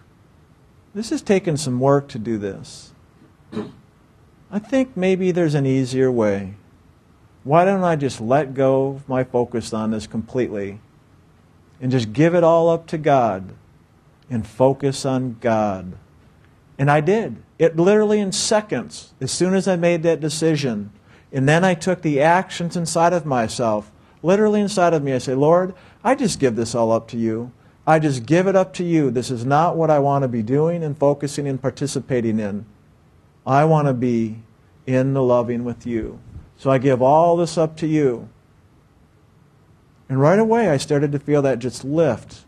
This 0.95 1.11
is 1.11 1.23
taking 1.23 1.57
some 1.57 1.81
work 1.81 2.07
to 2.09 2.19
do 2.19 2.37
this. 2.37 2.93
I 4.51 4.59
think 4.59 4.97
maybe 4.97 5.31
there's 5.33 5.55
an 5.55 5.67
easier 5.67 6.11
way. 6.11 6.55
Why 7.45 7.65
don't 7.65 7.85
I 7.85 7.97
just 7.97 8.21
let 8.21 8.55
go 8.55 8.89
of 8.89 9.09
my 9.09 9.25
focus 9.25 9.73
on 9.73 9.91
this 9.91 10.07
completely 10.07 10.81
and 11.81 11.91
just 11.91 12.13
give 12.13 12.35
it 12.35 12.45
all 12.45 12.69
up 12.69 12.87
to 12.89 12.99
God? 12.99 13.55
and 14.31 14.47
focus 14.47 15.05
on 15.05 15.37
God. 15.41 15.93
And 16.79 16.91
I 16.91 17.01
did. 17.01 17.37
It 17.59 17.77
literally 17.77 18.21
in 18.21 18.33
seconds, 18.33 19.15
as 19.21 19.33
soon 19.33 19.55
as 19.55 19.67
I 19.67 19.77
made 19.77 20.03
that 20.03 20.21
decision. 20.21 20.91
And 21.33 21.49
then 21.49 21.65
I 21.65 21.75
took 21.75 22.03
the 22.03 22.21
actions 22.21 22.77
inside 22.77 23.13
of 23.13 23.25
myself, 23.25 23.91
literally 24.23 24.61
inside 24.61 24.95
of 24.95 25.03
me. 25.03 25.13
I 25.13 25.19
say, 25.19 25.35
Lord, 25.35 25.75
I 26.05 26.15
just 26.15 26.39
give 26.39 26.57
this 26.57 26.75
all 26.75 26.93
up 26.93 27.09
to 27.09 27.17
you. 27.17 27.53
I 27.87 27.99
just 27.99 28.27
give 28.27 28.47
it 28.47 28.57
up 28.57 28.75
to 28.75 28.85
you. 28.85 29.11
This 29.11 29.31
is 29.31 29.47
not 29.47 29.77
what 29.77 29.91
I 29.91 30.01
want 30.01 30.23
to 30.23 30.29
be 30.29 30.43
doing 30.43 30.83
and 30.83 30.99
focusing 30.99 31.47
and 31.47 31.61
participating 31.61 32.41
in. 32.41 32.67
I 33.47 33.65
want 33.65 33.87
to 33.89 33.95
be 33.95 34.43
in 34.87 35.15
the 35.15 35.23
loving 35.23 35.65
with 35.65 35.87
you. 35.87 36.21
So 36.57 36.71
I 36.71 36.79
give 36.79 37.03
all 37.03 37.37
this 37.37 37.57
up 37.57 37.77
to 37.79 37.87
you. 37.87 38.29
And 40.09 40.21
right 40.21 40.39
away, 40.39 40.69
I 40.69 40.77
started 40.77 41.13
to 41.13 41.19
feel 41.19 41.43
that 41.43 41.59
just 41.59 41.85
lift 41.85 42.47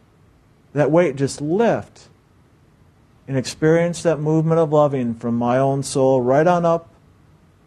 that 0.73 0.91
weight 0.91 1.17
just 1.17 1.41
lift 1.41 2.09
and 3.27 3.37
experience 3.37 4.03
that 4.03 4.19
movement 4.21 4.61
of 4.61 4.73
loving 4.73 5.15
from 5.15 5.35
my 5.35 5.59
own 5.59 5.83
soul 5.83 6.23
right 6.23 6.47
on 6.47 6.65
up 6.65 6.89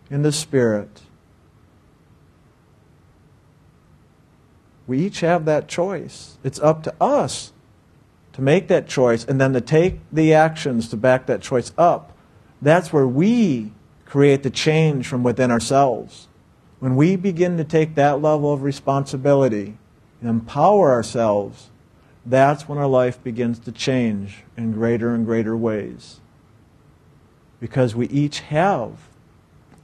in 0.10 0.24
the 0.24 0.32
spirit. 0.32 1.02
We 4.88 5.00
each 5.00 5.20
have 5.20 5.46
that 5.46 5.68
choice. 5.68 6.38
It's 6.44 6.60
up 6.60 6.84
to 6.84 6.94
us 7.00 7.54
to 8.34 8.42
make 8.42 8.68
that 8.70 8.88
choice 8.88 9.24
and 9.24 9.40
then 9.40 9.54
to 9.54 9.62
take 9.62 10.00
the 10.12 10.34
actions 10.34 10.90
to 10.90 10.98
back 10.98 11.28
that 11.28 11.42
choice 11.42 11.72
up. 11.78 12.18
That's 12.62 12.94
where 12.94 13.08
we 13.08 13.72
create 14.06 14.44
the 14.44 14.50
change 14.50 15.08
from 15.08 15.24
within 15.24 15.52
ourselves. 15.52 16.28
When 16.80 16.96
we 16.96 17.16
begin 17.16 17.58
to 17.58 17.64
take 17.64 17.96
that 17.96 18.22
level 18.22 18.54
of 18.54 18.64
responsibility 18.64 19.78
and 20.20 20.30
empower 20.30 20.92
ourselves 20.92 21.72
that's 22.26 22.68
when 22.68 22.78
our 22.78 22.88
life 22.88 23.22
begins 23.24 23.60
to 23.60 23.72
change 23.72 24.44
in 24.56 24.72
greater 24.72 25.14
and 25.14 25.26
greater 25.26 25.58
ways. 25.58 26.20
Because 27.60 27.96
we 27.96 28.08
each 28.08 28.42
have 28.42 29.10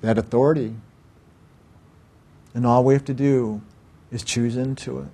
that 0.01 0.17
authority. 0.17 0.75
And 2.53 2.65
all 2.65 2.83
we 2.83 2.93
have 2.93 3.05
to 3.05 3.13
do 3.13 3.61
is 4.11 4.23
choose 4.23 4.55
into 4.55 4.99
it. 4.99 5.09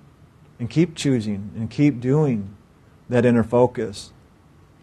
And 0.58 0.70
keep 0.70 0.94
choosing 0.94 1.50
and 1.56 1.70
keep 1.70 2.00
doing 2.00 2.56
that 3.08 3.24
inner 3.24 3.44
focus. 3.44 4.12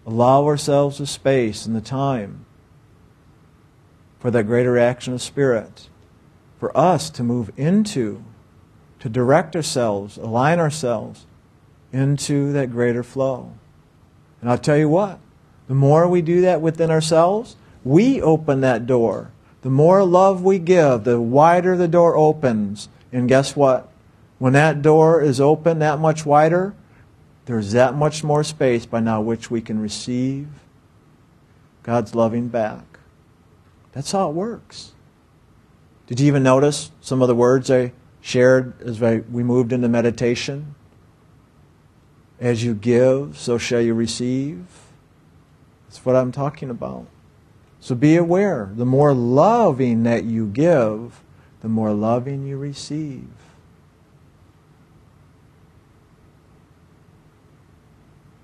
Allow 0.06 0.46
ourselves 0.46 0.98
the 0.98 1.08
space 1.08 1.66
and 1.66 1.76
the 1.76 1.82
time 1.82 2.46
for 4.22 4.32
that 4.32 4.46
greater 4.46 4.78
action 4.78 5.13
of 5.13 5.22
spirit. 5.22 5.90
For 6.60 6.75
us 6.78 7.10
to 7.10 7.24
move 7.24 7.51
into, 7.58 8.24
to 9.00 9.10
direct 9.10 9.56
ourselves, 9.56 10.16
align 10.18 10.60
ourselves 10.60 11.25
into 11.92 12.54
that 12.54 12.72
greater 12.72 13.04
flow. 13.04 13.51
And 14.40 14.50
I'll 14.50 14.60
tell 14.60 14.78
you 14.78 14.88
what, 14.88 15.20
the 15.68 15.74
more 15.74 16.08
we 16.08 16.22
do 16.22 16.42
that 16.42 16.62
within 16.62 16.92
ourselves, 16.92 17.56
we 17.84 18.22
open 18.22 18.62
that 18.62 18.86
door. 18.86 19.32
The 19.63 19.70
more 19.72 20.04
love 20.06 20.44
we 20.44 20.60
give, 20.60 21.04
the 21.04 21.20
wider 21.20 21.75
the 21.75 21.88
door 21.88 22.16
opens. 22.16 22.90
And 23.12 23.28
guess 23.28 23.56
what? 23.56 23.90
When 24.38 24.54
that 24.54 24.82
door 24.82 25.22
is 25.22 25.42
open 25.42 25.80
that 25.80 26.00
much 26.00 26.25
wider, 26.25 26.74
there's 27.46 27.72
that 27.72 27.96
much 27.96 28.24
more 28.24 28.44
space 28.44 28.86
by 28.86 29.00
now 29.00 29.20
which 29.22 29.50
we 29.50 29.62
can 29.62 29.80
receive 29.80 30.48
God's 31.84 32.13
loving 32.13 32.48
back. 32.48 32.90
That's 33.93 34.12
how 34.12 34.29
it 34.29 34.33
works. 34.33 34.93
Did 36.07 36.19
you 36.19 36.27
even 36.27 36.43
notice 36.43 36.91
some 37.01 37.21
of 37.21 37.27
the 37.27 37.36
words 37.36 37.69
I 37.71 37.93
shared 38.21 38.81
as 38.81 39.00
we 39.00 39.43
moved 39.43 39.74
into 39.74 39.89
meditation? 39.89 40.75
As 42.39 42.63
you 42.63 42.74
give, 42.74 43.38
so 43.38 43.57
shall 43.57 43.81
you 43.81 43.93
receive. 43.93 44.65
That's 45.88 46.03
what 46.05 46.15
I'm 46.15 46.31
talking 46.31 46.69
about. 46.69 47.05
So 47.79 47.95
be 47.95 48.15
aware. 48.15 48.71
The 48.74 48.86
more 48.86 49.13
loving 49.13 50.03
that 50.03 50.24
you 50.24 50.48
give, 50.48 51.21
the 51.62 51.67
more 51.67 51.91
loving 51.91 52.45
you 52.48 52.57
receive. 52.57 53.27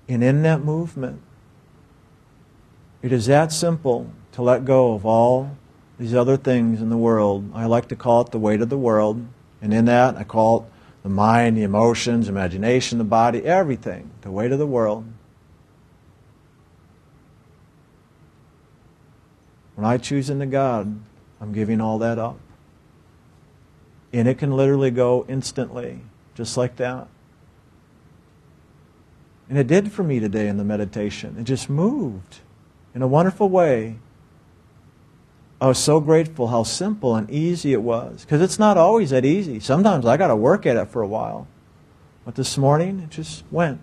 And 0.08 0.24
in 0.24 0.42
that 0.42 0.64
movement, 0.64 1.20
it 3.02 3.12
is 3.12 3.26
that 3.26 3.52
simple 3.52 4.10
to 4.38 4.42
let 4.42 4.64
go 4.64 4.92
of 4.92 5.04
all 5.04 5.50
these 5.98 6.14
other 6.14 6.36
things 6.36 6.80
in 6.80 6.90
the 6.90 6.96
world. 6.96 7.50
I 7.54 7.66
like 7.66 7.88
to 7.88 7.96
call 7.96 8.20
it 8.20 8.30
the 8.30 8.38
weight 8.38 8.60
of 8.60 8.68
the 8.68 8.78
world. 8.78 9.26
And 9.60 9.74
in 9.74 9.86
that, 9.86 10.14
I 10.14 10.22
call 10.22 10.60
it 10.60 10.64
the 11.02 11.08
mind, 11.08 11.56
the 11.56 11.64
emotions, 11.64 12.28
imagination, 12.28 12.98
the 12.98 13.04
body, 13.04 13.44
everything, 13.44 14.12
the 14.20 14.30
weight 14.30 14.52
of 14.52 14.60
the 14.60 14.66
world. 14.66 15.06
When 19.74 19.84
I 19.84 19.98
choose 19.98 20.30
into 20.30 20.46
God, 20.46 21.00
I'm 21.40 21.52
giving 21.52 21.80
all 21.80 21.98
that 21.98 22.20
up. 22.20 22.38
And 24.12 24.28
it 24.28 24.38
can 24.38 24.52
literally 24.52 24.92
go 24.92 25.26
instantly, 25.28 26.02
just 26.36 26.56
like 26.56 26.76
that. 26.76 27.08
And 29.48 29.58
it 29.58 29.66
did 29.66 29.90
for 29.90 30.04
me 30.04 30.20
today 30.20 30.46
in 30.46 30.58
the 30.58 30.64
meditation. 30.64 31.34
It 31.40 31.42
just 31.42 31.68
moved 31.68 32.38
in 32.94 33.02
a 33.02 33.08
wonderful 33.08 33.48
way 33.48 33.96
I 35.60 35.66
was 35.66 35.78
so 35.78 36.00
grateful 36.00 36.48
how 36.48 36.62
simple 36.62 37.16
and 37.16 37.28
easy 37.30 37.72
it 37.72 37.82
was. 37.82 38.22
Because 38.22 38.40
it's 38.40 38.58
not 38.58 38.76
always 38.76 39.10
that 39.10 39.24
easy. 39.24 39.58
Sometimes 39.58 40.06
I 40.06 40.16
got 40.16 40.28
to 40.28 40.36
work 40.36 40.66
at 40.66 40.76
it 40.76 40.88
for 40.88 41.02
a 41.02 41.08
while. 41.08 41.48
But 42.24 42.36
this 42.36 42.56
morning, 42.56 43.00
it 43.00 43.10
just 43.10 43.44
went. 43.50 43.80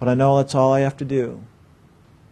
But 0.00 0.08
I 0.08 0.14
know 0.14 0.36
that's 0.36 0.54
all 0.54 0.72
I 0.72 0.80
have 0.80 0.96
to 0.96 1.04
do, 1.04 1.44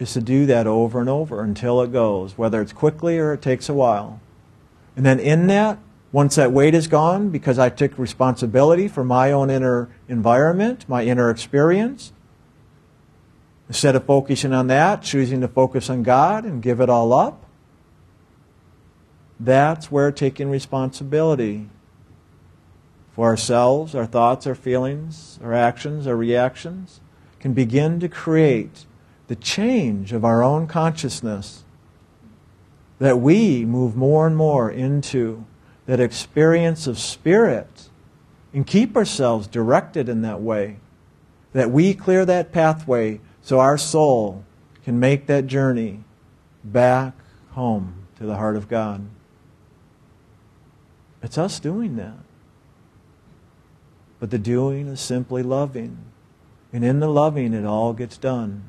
is 0.01 0.13
to 0.15 0.21
do 0.21 0.47
that 0.47 0.67
over 0.67 0.99
and 0.99 1.09
over 1.09 1.45
until 1.45 1.81
it 1.83 1.93
goes, 1.93 2.37
whether 2.37 2.61
it's 2.61 2.73
quickly 2.73 3.19
or 3.19 3.33
it 3.35 3.43
takes 3.43 3.69
a 3.69 3.75
while. 3.75 4.21
And 4.97 5.07
then 5.07 5.21
in 5.21 5.47
that, 5.47 5.79
once 6.11 6.35
that 6.35 6.51
weight 6.51 6.75
is 6.75 6.89
gone, 6.89 7.29
because 7.31 7.61
I 7.61 7.69
took 7.69 7.97
responsibility 7.97 8.89
for 8.89 9.05
my 9.05 9.31
own 9.31 9.51
inner 9.51 9.89
environment, 10.09 10.89
my 10.89 11.05
inner 11.05 11.31
experience, 11.31 12.13
instead 13.71 13.95
of 13.95 14.05
focusing 14.05 14.53
on 14.53 14.67
that, 14.67 15.01
choosing 15.01 15.41
to 15.41 15.47
focus 15.47 15.89
on 15.89 16.03
God 16.03 16.45
and 16.45 16.61
give 16.61 16.81
it 16.81 16.91
all 16.91 17.13
up, 17.13 17.47
that's 19.39 19.93
where 19.93 20.11
taking 20.11 20.51
responsibility 20.51 21.69
for 23.13 23.27
ourselves, 23.27 23.95
our 23.95 24.07
thoughts, 24.07 24.45
our 24.45 24.57
feelings, 24.57 25.39
our 25.41 25.55
actions, 25.55 26.09
our 26.09 26.17
reactions, 26.17 27.01
can 27.39 27.53
begin 27.53 28.01
to 28.01 28.09
create 28.09 28.87
the 29.29 29.37
change 29.37 30.13
of 30.13 30.25
our 30.25 30.43
own 30.43 30.67
consciousness 30.67 31.63
that 32.99 33.21
we 33.21 33.65
move 33.65 33.95
more 33.95 34.27
and 34.27 34.37
more 34.37 34.69
into 34.69 35.45
that 35.87 36.01
experience 36.01 36.89
of 36.89 36.99
spirit 36.99 37.89
and 38.53 38.67
keep 38.67 38.97
ourselves 38.97 39.47
directed 39.47 40.09
in 40.09 40.23
that 40.23 40.41
way. 40.41 40.79
That 41.53 41.71
we 41.71 41.95
clear 41.95 42.25
that 42.25 42.51
pathway 42.51 43.21
so 43.43 43.61
our 43.61 43.79
soul 43.79 44.45
can 44.85 44.99
make 44.99 45.27
that 45.27 45.47
journey 45.47 46.05
back 46.65 47.15
home 47.53 48.07
to 48.19 48.27
the 48.27 48.37
heart 48.37 48.57
of 48.57 48.69
God. 48.69 49.07
It's 51.23 51.39
us 51.39 51.61
doing 51.61 51.97
that. 51.97 52.19
But 54.19 54.31
the 54.31 54.39
doing 54.39 54.87
is 54.87 55.01
simply 55.01 55.43
loving. 55.43 55.99
And 56.73 56.85
in 56.85 57.01
the 57.01 57.09
loving, 57.09 57.53
it 57.55 57.65
all 57.65 57.93
gets 57.93 58.17
done. 58.17 58.65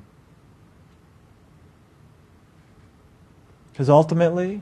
Because 3.71 3.89
ultimately, 3.89 4.61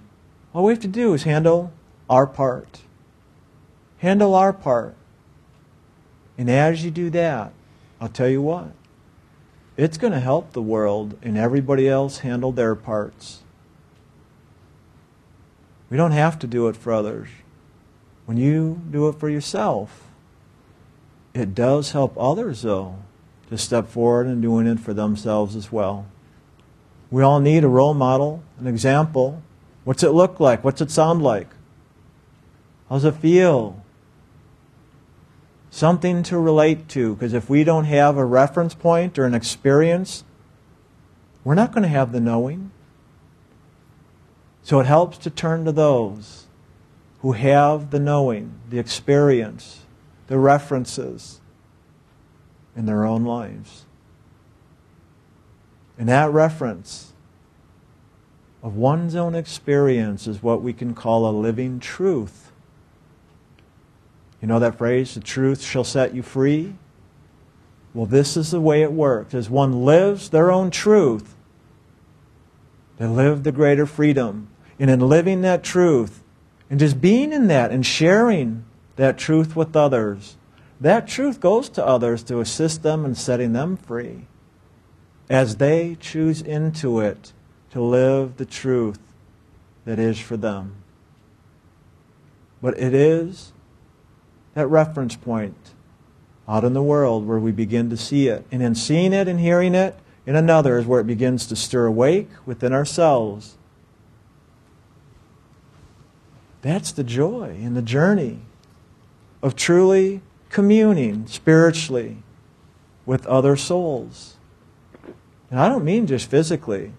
all 0.54 0.66
we 0.66 0.74
have 0.74 0.82
to 0.82 0.88
do 0.88 1.14
is 1.14 1.24
handle 1.24 1.72
our 2.10 2.28
part. 2.28 2.82
Handle 4.00 4.34
our 4.34 4.54
part. 4.54 4.96
And 6.38 6.50
as 6.50 6.84
you 6.84 6.92
do 6.92 7.10
that, 7.12 7.54
I'll 8.00 8.10
tell 8.10 8.30
you 8.30 8.42
what, 8.42 8.72
it's 9.80 9.98
going 9.98 10.12
to 10.12 10.20
help 10.20 10.52
the 10.52 10.62
world 10.62 11.18
and 11.22 11.38
everybody 11.38 11.88
else 11.88 12.18
handle 12.18 12.52
their 12.52 12.76
parts. 12.76 13.44
We 15.90 15.96
don't 15.96 16.12
have 16.12 16.38
to 16.40 16.48
do 16.48 16.68
it 16.68 16.76
for 16.76 16.92
others. 16.92 17.30
When 18.26 18.36
you 18.36 18.82
do 18.92 19.08
it 19.08 19.16
for 19.16 19.30
yourself, 19.30 20.04
it 21.34 21.56
does 21.56 21.94
help 21.94 22.14
others, 22.18 22.64
though, 22.64 22.98
to 23.50 23.58
step 23.58 23.88
forward 23.88 24.28
and 24.28 24.42
doing 24.42 24.68
it 24.68 24.82
for 24.82 24.94
themselves 24.94 25.56
as 25.56 25.72
well. 25.72 26.06
We 27.10 27.24
all 27.24 27.40
need 27.40 27.64
a 27.64 27.70
role 27.70 27.94
model, 27.94 28.44
an 28.60 28.68
example. 28.68 29.42
What's 29.86 30.04
it 30.04 30.12
look 30.12 30.42
like? 30.42 30.62
What's 30.62 30.82
it 30.82 30.92
sound 30.92 31.24
like? 31.24 31.48
How's 32.90 33.06
it 33.06 33.16
feel? 33.16 33.82
Something 35.72 36.24
to 36.24 36.38
relate 36.38 36.88
to, 36.90 37.14
because 37.14 37.34
if 37.34 37.50
we 37.50 37.64
don't 37.64 37.86
have 37.86 38.18
a 38.18 38.26
reference 38.26 38.74
point 38.74 39.20
or 39.20 39.26
an 39.26 39.34
experience, 39.34 40.24
we're 41.44 41.56
not 41.56 41.72
going 41.72 41.84
to 41.84 41.90
have 41.90 42.12
the 42.12 42.20
knowing. 42.20 42.72
So 44.64 44.80
it 44.80 44.86
helps 44.86 45.18
to 45.20 45.30
turn 45.30 45.66
to 45.66 45.72
those 45.72 46.48
who 47.22 47.34
have 47.34 47.92
the 47.92 48.00
knowing, 48.00 48.60
the 48.70 48.80
experience, 48.80 49.82
the 50.28 50.38
references 50.38 51.40
in 52.76 52.86
their 52.86 53.06
own 53.06 53.24
lives. 53.24 53.86
And 55.98 56.08
that 56.08 56.32
reference 56.32 57.14
of 58.64 58.76
one's 58.76 59.16
own 59.16 59.36
experience 59.36 60.28
is 60.28 60.42
what 60.42 60.62
we 60.62 60.74
can 60.74 60.94
call 60.94 61.28
a 61.28 61.32
living 61.32 61.80
truth. 61.80 62.49
You 64.42 64.48
know 64.48 64.60
that 64.60 64.78
phrase, 64.78 65.16
the 65.16 65.20
truth 65.20 65.62
shall 65.62 65.84
set 65.84 66.16
you 66.16 66.24
free? 66.24 66.76
Well, 67.94 68.06
this 68.06 68.38
is 68.38 68.52
the 68.52 68.62
way 68.62 68.82
it 68.82 68.94
works. 68.94 69.34
As 69.34 69.50
one 69.50 69.84
lives 69.84 70.30
their 70.30 70.52
own 70.52 70.72
truth, 70.72 71.36
they 72.98 73.08
live 73.08 73.44
the 73.44 73.52
greater 73.52 73.86
freedom. 73.86 74.50
And 74.80 74.90
in 74.90 75.02
living 75.02 75.42
that 75.42 75.64
truth, 75.64 76.24
and 76.70 76.80
just 76.80 77.02
being 77.02 77.34
in 77.34 77.48
that 77.48 77.72
and 77.72 77.86
sharing 77.86 78.64
that 78.96 79.18
truth 79.18 79.56
with 79.56 79.76
others, 79.76 80.38
that 80.80 81.08
truth 81.08 81.42
goes 81.42 81.68
to 81.70 81.86
others 81.86 82.24
to 82.24 82.40
assist 82.40 82.84
them 82.84 83.04
in 83.04 83.16
setting 83.16 83.54
them 83.54 83.76
free 83.76 84.28
as 85.30 85.58
they 85.58 85.98
choose 86.00 86.42
into 86.42 87.00
it 87.00 87.34
to 87.72 87.82
live 87.82 88.38
the 88.38 88.46
truth 88.46 89.00
that 89.86 90.00
is 90.00 90.20
for 90.20 90.38
them. 90.38 90.76
But 92.62 92.80
it 92.80 92.94
is 92.94 93.52
that 94.54 94.68
reference 94.68 95.16
point 95.16 95.56
out 96.48 96.64
in 96.64 96.74
the 96.74 96.84
world 96.84 97.28
where 97.28 97.40
we 97.40 97.52
begin 97.52 97.90
to 97.90 97.98
see 97.98 98.28
it. 98.28 98.46
And 98.52 98.62
in 98.62 98.76
seeing 98.76 99.14
it 99.14 99.28
and 99.28 99.40
hearing 99.40 99.76
it 99.76 99.96
in 100.26 100.36
another 100.36 100.80
is 100.80 100.86
where 100.86 101.00
it 101.00 101.08
begins 101.08 101.46
to 101.48 101.56
stir 101.56 101.86
awake 101.86 102.30
within 102.46 102.74
ourselves. 102.74 103.58
That's 106.62 106.92
the 106.92 107.04
joy 107.04 107.58
in 107.60 107.74
the 107.74 107.82
journey 107.82 108.40
of 109.42 109.56
truly 109.56 110.22
communing 110.50 111.28
spiritually 111.28 112.18
with 113.06 113.26
other 113.28 113.56
souls. 113.56 114.38
And 115.50 115.60
I 115.60 115.70
don't 115.70 115.86
mean 115.86 116.06
just 116.06 116.30
physically, 116.30 116.92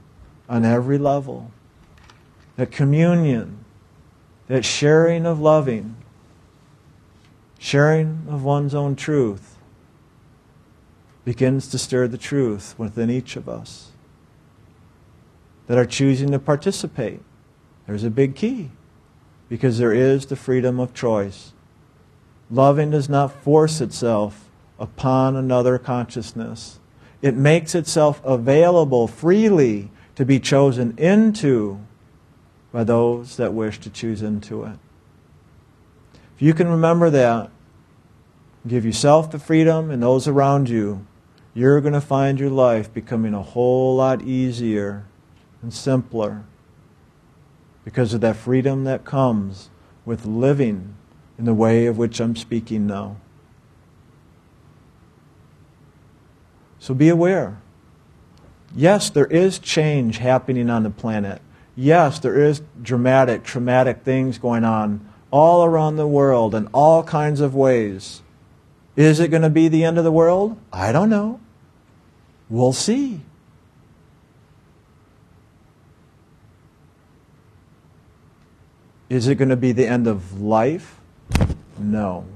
on 0.48 0.64
every 0.64 0.98
level. 0.98 1.50
That 2.56 2.70
communion, 2.70 3.64
that 4.48 4.64
sharing 4.64 5.24
of 5.24 5.40
loving, 5.40 5.96
sharing 7.62 8.25
of 8.27 8.42
one's 8.42 8.75
own 8.75 8.96
truth 8.96 9.59
begins 11.27 11.68
to 11.68 11.77
stir 11.77 12.09
the 12.09 12.18
truth 12.18 12.75
within 12.79 13.11
each 13.11 13.37
of 13.37 13.49
us. 13.49 13.92
That 15.66 15.77
are 15.77 15.85
choosing 15.85 16.31
to 16.31 16.38
participate. 16.38 17.20
There's 17.87 18.03
a 18.03 18.11
big 18.11 18.35
key 18.35 18.70
because 19.51 19.77
there 19.77 19.92
is 19.92 20.27
the 20.27 20.37
freedom 20.37 20.81
of 20.81 20.94
choice. 20.94 21.53
Loving 22.51 22.90
does 22.90 23.11
not 23.11 23.31
force 23.31 23.83
itself 23.83 24.49
upon 24.79 25.37
another 25.37 25.77
consciousness. 25.79 26.81
It 27.20 27.37
makes 27.37 27.75
itself 27.75 28.23
available 28.25 29.07
freely 29.07 29.90
to 30.16 30.25
be 30.25 30.40
chosen 30.40 30.96
into 30.96 31.79
by 32.73 32.85
those 32.85 33.37
that 33.37 33.53
wish 33.53 33.79
to 33.81 33.90
choose 33.90 34.23
into 34.23 34.64
it. 34.64 34.79
If 36.40 36.46
you 36.46 36.55
can 36.55 36.68
remember 36.68 37.11
that, 37.11 37.50
give 38.66 38.87
yourself 38.87 39.31
the 39.31 39.38
freedom 39.38 39.90
and 39.90 40.03
those 40.03 40.26
around 40.26 40.70
you, 40.70 41.07
you're 41.53 41.83
going 41.83 41.92
to 41.92 42.00
find 42.00 42.40
your 42.40 42.48
life 42.48 42.90
becoming 42.94 43.35
a 43.35 43.42
whole 43.42 43.96
lot 43.96 44.22
easier 44.22 45.05
and 45.61 45.70
simpler 45.70 46.44
because 47.85 48.14
of 48.14 48.22
that 48.22 48.37
freedom 48.37 48.85
that 48.85 49.05
comes 49.05 49.68
with 50.07 50.24
living 50.24 50.94
in 51.38 51.44
the 51.44 51.53
way 51.53 51.85
of 51.85 51.98
which 51.98 52.20
I'm 52.20 52.35
speaking 52.35 52.87
now. 52.87 53.18
So 56.79 56.94
be 56.94 57.11
aware. 57.11 57.61
Yes, 58.74 59.11
there 59.11 59.26
is 59.26 59.59
change 59.59 60.16
happening 60.16 60.70
on 60.70 60.85
the 60.85 60.90
planet. 60.90 61.42
Yes, 61.76 62.18
there 62.18 62.42
is 62.42 62.62
dramatic, 62.81 63.44
traumatic 63.44 64.05
things 64.05 64.38
going 64.38 64.64
on 64.64 65.07
all 65.30 65.64
around 65.64 65.96
the 65.96 66.06
world 66.06 66.54
in 66.54 66.66
all 66.68 67.02
kinds 67.02 67.40
of 67.40 67.54
ways. 67.54 68.22
Is 68.96 69.20
it 69.20 69.28
going 69.28 69.42
to 69.42 69.50
be 69.50 69.68
the 69.68 69.84
end 69.84 69.98
of 69.98 70.04
the 70.04 70.12
world? 70.12 70.58
I 70.72 70.92
don't 70.92 71.10
know. 71.10 71.40
We'll 72.48 72.72
see. 72.72 73.20
Is 79.08 79.26
it 79.26 79.36
going 79.36 79.48
to 79.48 79.56
be 79.56 79.72
the 79.72 79.86
end 79.86 80.06
of 80.06 80.40
life? 80.40 81.00
No. 81.78 82.26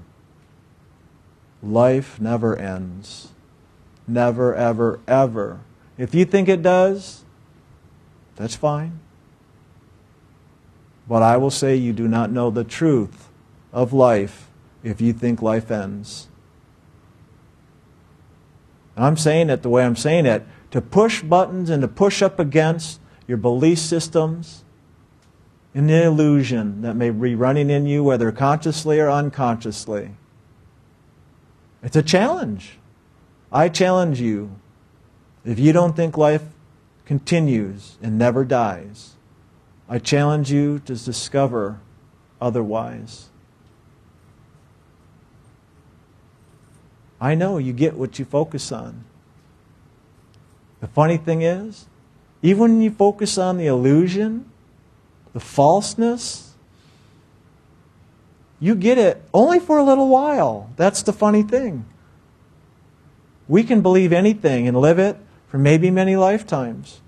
Life 1.62 2.20
never 2.20 2.56
ends. 2.56 3.28
Never, 4.06 4.54
ever, 4.54 5.00
ever. 5.06 5.60
If 5.96 6.14
you 6.14 6.24
think 6.24 6.48
it 6.48 6.62
does, 6.62 7.24
that's 8.36 8.56
fine. 8.56 9.00
But 11.08 11.22
I 11.22 11.36
will 11.36 11.50
say 11.50 11.76
you 11.76 11.92
do 11.92 12.08
not 12.08 12.30
know 12.30 12.50
the 12.50 12.64
truth 12.64 13.28
of 13.72 13.92
life 13.92 14.48
if 14.82 15.00
you 15.00 15.12
think 15.12 15.42
life 15.42 15.70
ends. 15.70 16.28
And 18.96 19.04
I'm 19.04 19.16
saying 19.16 19.50
it 19.50 19.62
the 19.62 19.68
way 19.68 19.84
I'm 19.84 19.96
saying 19.96 20.26
it 20.26 20.46
to 20.70 20.80
push 20.80 21.22
buttons 21.22 21.70
and 21.70 21.82
to 21.82 21.88
push 21.88 22.22
up 22.22 22.38
against 22.38 23.00
your 23.26 23.38
belief 23.38 23.78
systems 23.78 24.64
in 25.74 25.88
the 25.88 26.04
illusion 26.04 26.82
that 26.82 26.94
may 26.94 27.10
be 27.10 27.34
running 27.34 27.68
in 27.68 27.86
you, 27.86 28.04
whether 28.04 28.30
consciously 28.30 29.00
or 29.00 29.10
unconsciously. 29.10 30.12
It's 31.82 31.96
a 31.96 32.02
challenge. 32.02 32.78
I 33.52 33.68
challenge 33.68 34.20
you 34.20 34.56
if 35.44 35.58
you 35.58 35.72
don't 35.72 35.94
think 35.94 36.16
life 36.16 36.42
continues 37.04 37.98
and 38.02 38.16
never 38.16 38.44
dies, 38.44 39.14
I 39.88 39.98
challenge 39.98 40.50
you 40.50 40.78
to 40.80 40.94
discover 40.94 41.80
otherwise. 42.40 43.28
I 47.20 47.34
know 47.34 47.58
you 47.58 47.72
get 47.72 47.94
what 47.94 48.18
you 48.18 48.24
focus 48.24 48.72
on. 48.72 49.04
The 50.80 50.88
funny 50.88 51.16
thing 51.16 51.42
is, 51.42 51.86
even 52.42 52.60
when 52.60 52.80
you 52.82 52.90
focus 52.90 53.38
on 53.38 53.56
the 53.56 53.66
illusion, 53.66 54.50
the 55.32 55.40
falseness, 55.40 56.54
you 58.60 58.74
get 58.74 58.98
it 58.98 59.22
only 59.32 59.58
for 59.58 59.78
a 59.78 59.82
little 59.82 60.08
while. 60.08 60.70
That's 60.76 61.02
the 61.02 61.12
funny 61.12 61.42
thing. 61.42 61.86
We 63.48 63.62
can 63.62 63.80
believe 63.82 64.12
anything 64.12 64.66
and 64.68 64.76
live 64.78 64.98
it 64.98 65.16
for 65.48 65.58
maybe 65.58 65.90
many 65.90 66.16
lifetimes. 66.16 67.00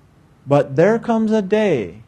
But 0.47 0.77
there 0.77 0.99
comes 0.99 1.33
a 1.33 1.43
day 1.43 2.03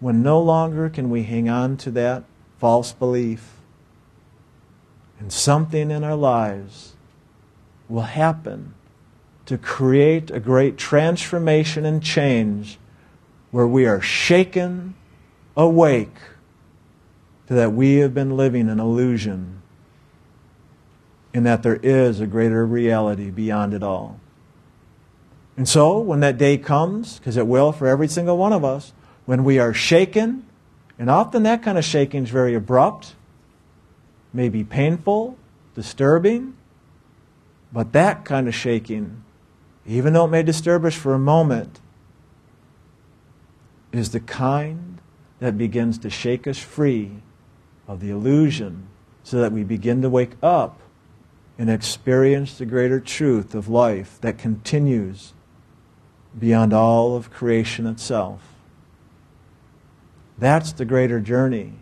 when 0.00 0.22
no 0.22 0.40
longer 0.40 0.88
can 0.88 1.10
we 1.10 1.22
hang 1.22 1.48
on 1.48 1.76
to 1.76 1.90
that 1.92 2.24
false 2.58 2.92
belief. 2.92 3.56
And 5.18 5.32
something 5.32 5.90
in 5.90 6.02
our 6.02 6.16
lives 6.16 6.94
will 7.88 8.02
happen 8.02 8.74
to 9.46 9.58
create 9.58 10.30
a 10.30 10.40
great 10.40 10.78
transformation 10.78 11.84
and 11.84 12.02
change 12.02 12.78
where 13.50 13.66
we 13.66 13.84
are 13.86 14.00
shaken 14.00 14.94
awake 15.56 16.16
to 17.46 17.54
that 17.54 17.72
we 17.72 17.96
have 17.96 18.14
been 18.14 18.36
living 18.36 18.68
an 18.68 18.80
illusion 18.80 19.60
and 21.34 21.44
that 21.44 21.62
there 21.62 21.80
is 21.82 22.20
a 22.20 22.26
greater 22.26 22.64
reality 22.64 23.30
beyond 23.30 23.74
it 23.74 23.82
all. 23.82 24.18
And 25.56 25.68
so, 25.68 25.98
when 25.98 26.20
that 26.20 26.38
day 26.38 26.56
comes, 26.56 27.18
because 27.18 27.36
it 27.36 27.46
will 27.46 27.72
for 27.72 27.86
every 27.86 28.08
single 28.08 28.38
one 28.38 28.52
of 28.52 28.64
us, 28.64 28.92
when 29.30 29.44
we 29.44 29.60
are 29.60 29.72
shaken, 29.72 30.44
and 30.98 31.08
often 31.08 31.44
that 31.44 31.62
kind 31.62 31.78
of 31.78 31.84
shaking 31.84 32.24
is 32.24 32.30
very 32.30 32.52
abrupt, 32.54 33.14
maybe 34.32 34.64
painful, 34.64 35.38
disturbing, 35.76 36.56
but 37.72 37.92
that 37.92 38.24
kind 38.24 38.48
of 38.48 38.54
shaking 38.54 39.22
even 39.86 40.12
though 40.12 40.24
it 40.24 40.30
may 40.30 40.42
disturb 40.42 40.84
us 40.84 40.94
for 40.94 41.14
a 41.14 41.18
moment, 41.18 41.80
is 43.92 44.10
the 44.10 44.20
kind 44.20 45.00
that 45.40 45.56
begins 45.56 45.98
to 45.98 46.10
shake 46.10 46.46
us 46.46 46.58
free 46.58 47.10
of 47.88 48.00
the 48.00 48.10
illusion 48.10 48.86
so 49.22 49.40
that 49.40 49.52
we 49.52 49.64
begin 49.64 50.02
to 50.02 50.10
wake 50.10 50.36
up 50.42 50.80
and 51.58 51.68
experience 51.68 52.58
the 52.58 52.66
greater 52.66 53.00
truth 53.00 53.54
of 53.54 53.68
life 53.68 54.18
that 54.20 54.38
continues 54.38 55.32
beyond 56.38 56.72
all 56.72 57.16
of 57.16 57.30
creation 57.30 57.86
itself. 57.86 58.49
That's 60.40 60.72
the 60.72 60.84
greater 60.84 61.20
journey 61.20 61.74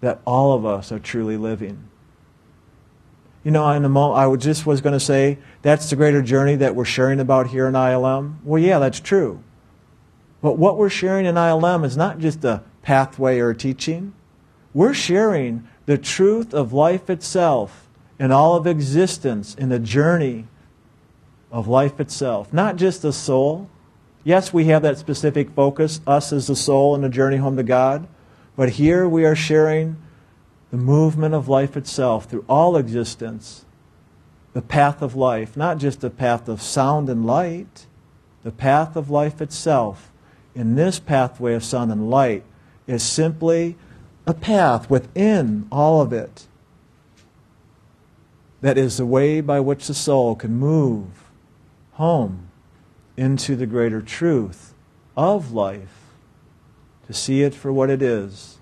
that 0.00 0.20
all 0.24 0.54
of 0.54 0.64
us 0.64 0.90
are 0.90 0.98
truly 0.98 1.36
living. 1.36 1.88
You 3.44 3.50
know, 3.50 3.68
in 3.70 3.84
a 3.84 3.88
moment, 3.88 4.18
I 4.18 4.36
just 4.36 4.66
was 4.66 4.80
going 4.80 4.92
to 4.92 5.00
say 5.00 5.38
that's 5.62 5.90
the 5.90 5.96
greater 5.96 6.22
journey 6.22 6.56
that 6.56 6.74
we're 6.74 6.84
sharing 6.84 7.20
about 7.20 7.48
here 7.48 7.66
in 7.66 7.74
ILM. 7.74 8.36
Well, 8.44 8.62
yeah, 8.62 8.78
that's 8.78 9.00
true. 9.00 9.42
But 10.42 10.58
what 10.58 10.76
we're 10.76 10.88
sharing 10.88 11.26
in 11.26 11.34
ILM 11.34 11.84
is 11.84 11.96
not 11.96 12.18
just 12.18 12.44
a 12.44 12.62
pathway 12.82 13.40
or 13.40 13.50
a 13.50 13.56
teaching. 13.56 14.14
We're 14.72 14.94
sharing 14.94 15.68
the 15.86 15.98
truth 15.98 16.54
of 16.54 16.72
life 16.72 17.10
itself 17.10 17.88
and 18.18 18.32
all 18.32 18.56
of 18.56 18.66
existence 18.66 19.54
in 19.54 19.70
the 19.70 19.78
journey 19.78 20.46
of 21.50 21.66
life 21.66 21.98
itself, 21.98 22.52
not 22.52 22.76
just 22.76 23.02
the 23.02 23.12
soul. 23.12 23.68
Yes, 24.22 24.52
we 24.52 24.66
have 24.66 24.82
that 24.82 24.98
specific 24.98 25.50
focus, 25.50 26.00
us 26.06 26.32
as 26.32 26.46
the 26.46 26.56
soul 26.56 26.94
in 26.94 27.00
the 27.00 27.08
journey 27.08 27.38
home 27.38 27.56
to 27.56 27.62
God, 27.62 28.06
but 28.54 28.70
here 28.70 29.08
we 29.08 29.24
are 29.24 29.34
sharing 29.34 29.96
the 30.70 30.76
movement 30.76 31.34
of 31.34 31.48
life 31.48 31.76
itself 31.76 32.26
through 32.26 32.44
all 32.48 32.76
existence, 32.76 33.64
the 34.52 34.60
path 34.60 35.00
of 35.00 35.14
life, 35.16 35.56
not 35.56 35.78
just 35.78 36.02
the 36.02 36.10
path 36.10 36.48
of 36.48 36.60
sound 36.60 37.08
and 37.08 37.24
light, 37.24 37.86
the 38.42 38.50
path 38.50 38.94
of 38.94 39.08
life 39.08 39.40
itself. 39.40 40.12
In 40.54 40.74
this 40.74 40.98
pathway 40.98 41.54
of 41.54 41.64
sound 41.64 41.90
and 41.90 42.10
light 42.10 42.42
is 42.86 43.02
simply 43.02 43.76
a 44.26 44.34
path 44.34 44.90
within 44.90 45.66
all 45.72 46.02
of 46.02 46.12
it 46.12 46.46
that 48.60 48.76
is 48.76 48.98
the 48.98 49.06
way 49.06 49.40
by 49.40 49.60
which 49.60 49.86
the 49.86 49.94
soul 49.94 50.34
can 50.34 50.58
move 50.58 51.30
home 51.92 52.49
into 53.20 53.54
the 53.54 53.66
greater 53.66 54.00
truth 54.00 54.72
of 55.14 55.52
life, 55.52 56.14
to 57.06 57.12
see 57.12 57.42
it 57.42 57.54
for 57.54 57.70
what 57.70 57.90
it 57.90 58.00
is 58.00 58.56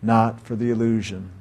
not 0.00 0.40
for 0.40 0.54
the 0.54 0.70
illusion. 0.70 1.32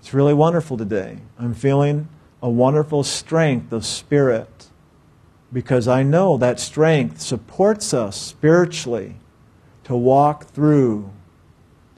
It's 0.00 0.14
really 0.14 0.32
wonderful 0.32 0.78
today. 0.78 1.18
I'm 1.38 1.52
feeling 1.52 2.08
a 2.42 2.48
wonderful 2.48 3.04
strength 3.04 3.70
of 3.70 3.84
spirit 3.84 4.68
because 5.52 5.86
I 5.86 6.02
know 6.02 6.38
that 6.38 6.58
strength 6.58 7.20
supports 7.20 7.92
us 7.92 8.16
spiritually 8.16 9.16
to 9.84 9.94
walk 9.94 10.46
through 10.46 11.10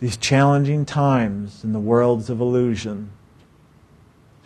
these 0.00 0.16
challenging 0.16 0.84
times 0.84 1.62
in 1.62 1.72
the 1.72 1.78
worlds 1.78 2.30
of 2.30 2.40
illusion. 2.40 3.10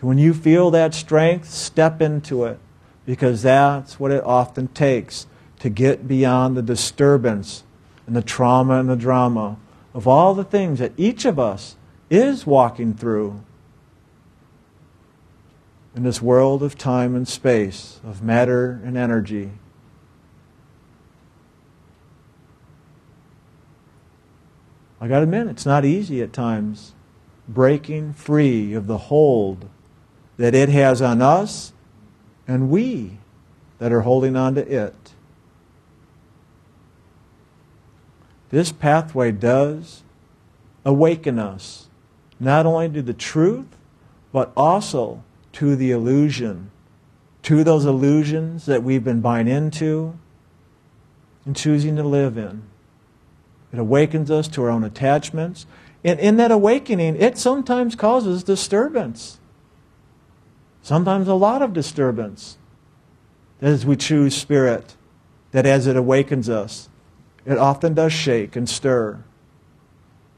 So 0.01 0.09
when 0.09 0.19
you 0.19 0.35
feel 0.35 0.71
that 0.73 0.95
strength, 0.95 1.49
step 1.49 2.03
into 2.03 2.45
it 2.45 2.59
because 3.07 3.43
that's 3.43 3.99
what 3.99 4.11
it 4.11 4.25
often 4.25 4.69
takes 4.69 5.27
to 5.61 5.71
get 5.71 6.09
beyond 6.09 6.57
the 6.57 6.63
disturbance 6.63 7.63
and 8.07 8.17
the 8.17 8.23
trauma 8.23 8.81
and 8.81 8.89
the 8.89 8.97
drama 8.97 9.57
of 9.95 10.09
all 10.09 10.35
the 10.35 10.45
things 10.45 10.81
that 10.81 10.93
each 10.97 11.25
of 11.25 11.39
us 11.39 11.77
is 12.11 12.47
walking 12.47 12.93
through 12.93 13.41
in 15.95 16.03
this 16.03 16.21
world 16.21 16.63
of 16.63 16.77
time 16.77 17.15
and 17.15 17.29
space, 17.29 18.01
of 18.05 18.23
matter 18.23 18.81
and 18.85 18.97
energy. 18.97 19.53
I 25.05 25.07
got 25.07 25.19
to 25.19 25.25
admit, 25.25 25.49
it's 25.49 25.67
not 25.67 25.85
easy 25.85 26.23
at 26.23 26.33
times 26.33 26.95
breaking 27.47 28.15
free 28.15 28.73
of 28.73 28.87
the 28.87 28.97
hold 28.97 29.69
that 30.39 30.55
it 30.55 30.71
has 30.71 31.03
on 31.03 31.21
us 31.21 31.75
and 32.49 32.71
we 32.71 33.19
that 33.79 33.93
are 33.93 34.01
holding 34.01 34.35
on 34.35 34.55
to 34.55 34.67
it. 34.67 35.13
This 38.49 38.73
pathway 38.73 39.31
does 39.31 40.05
awaken 40.87 41.39
us 41.39 41.89
not 42.41 42.65
only 42.65 42.89
to 42.89 43.03
the 43.03 43.13
truth, 43.13 43.77
but 44.33 44.55
also 44.57 45.23
to 45.53 45.77
the 45.77 45.91
illusion, 45.91 46.71
to 47.43 47.63
those 47.63 47.85
illusions 47.85 48.65
that 48.65 48.83
we've 48.83 49.05
been 49.05 49.21
buying 49.21 49.49
into 49.49 50.19
and 51.45 51.55
choosing 51.55 51.95
to 51.97 52.03
live 52.03 52.39
in. 52.39 52.63
It 53.75 53.81
awakens 53.81 54.31
us 54.31 54.49
to 54.49 54.63
our 54.63 54.71
own 54.71 54.85
attachments. 54.85 55.67
And 56.03 56.19
in 56.19 56.37
that 56.37 56.51
awakening, 56.51 57.17
it 57.21 57.37
sometimes 57.37 57.95
causes 57.95 58.43
disturbance 58.43 59.39
sometimes 60.85 61.27
a 61.27 61.35
lot 61.35 61.63
of 61.63 61.73
disturbance. 61.73 62.59
As 63.61 63.85
we 63.87 63.97
choose 63.97 64.37
spirit, 64.37 64.95
that 65.51 65.67
as 65.67 65.87
it 65.87 65.97
awakens 65.97 66.49
us, 66.49 66.89
it 67.47 67.59
often 67.59 67.95
does 67.95 68.13
shake 68.13 68.55
and 68.55 68.69
stir 68.69 69.25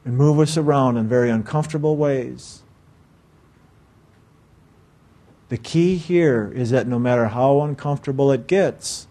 and 0.05 0.17
move 0.17 0.39
us 0.39 0.57
around 0.57 0.95
in 0.95 1.07
very 1.07 1.29
uncomfortable 1.29 1.97
ways. 1.97 2.63
The 5.49 5.57
key 5.57 5.97
here 5.97 6.51
is 6.55 6.69
that 6.69 6.87
no 6.87 6.97
matter 6.97 7.27
how 7.27 7.61
uncomfortable 7.61 8.31
it 8.31 8.47
gets, 8.47 9.07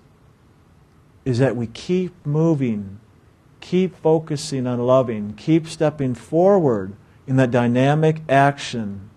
is 1.26 1.38
that 1.38 1.56
we 1.56 1.66
keep 1.66 2.14
moving, 2.24 2.98
keep 3.68 3.96
focusing 3.96 4.64
on 4.64 4.79
loving, 4.79 5.35
keep 5.35 5.66
stepping 5.66 6.14
forward 6.14 6.92
in 7.26 7.35
that 7.37 7.50
dynamic 7.50 8.20
action 8.29 9.11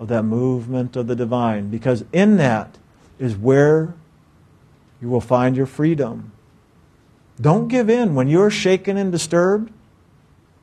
of 0.00 0.08
that 0.08 0.22
movement 0.22 0.96
of 0.96 1.06
the 1.06 1.14
divine, 1.14 1.68
because 1.68 2.02
in 2.10 2.38
that 2.38 2.78
is 3.18 3.36
where 3.36 3.94
you 5.00 5.08
will 5.10 5.20
find 5.20 5.56
your 5.56 5.66
freedom. 5.66 6.32
Don't 7.38 7.68
give 7.68 7.90
in 7.90 8.14
when 8.14 8.28
you're 8.28 8.50
shaken 8.50 8.96
and 8.96 9.12
disturbed. 9.12 9.70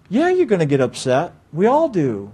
Yeah, 0.09 0.29
you're 0.29 0.47
going 0.47 0.59
to 0.59 0.65
get 0.65 0.81
upset. 0.81 1.33
We 1.51 1.67
all 1.67 1.89
do. 1.89 2.31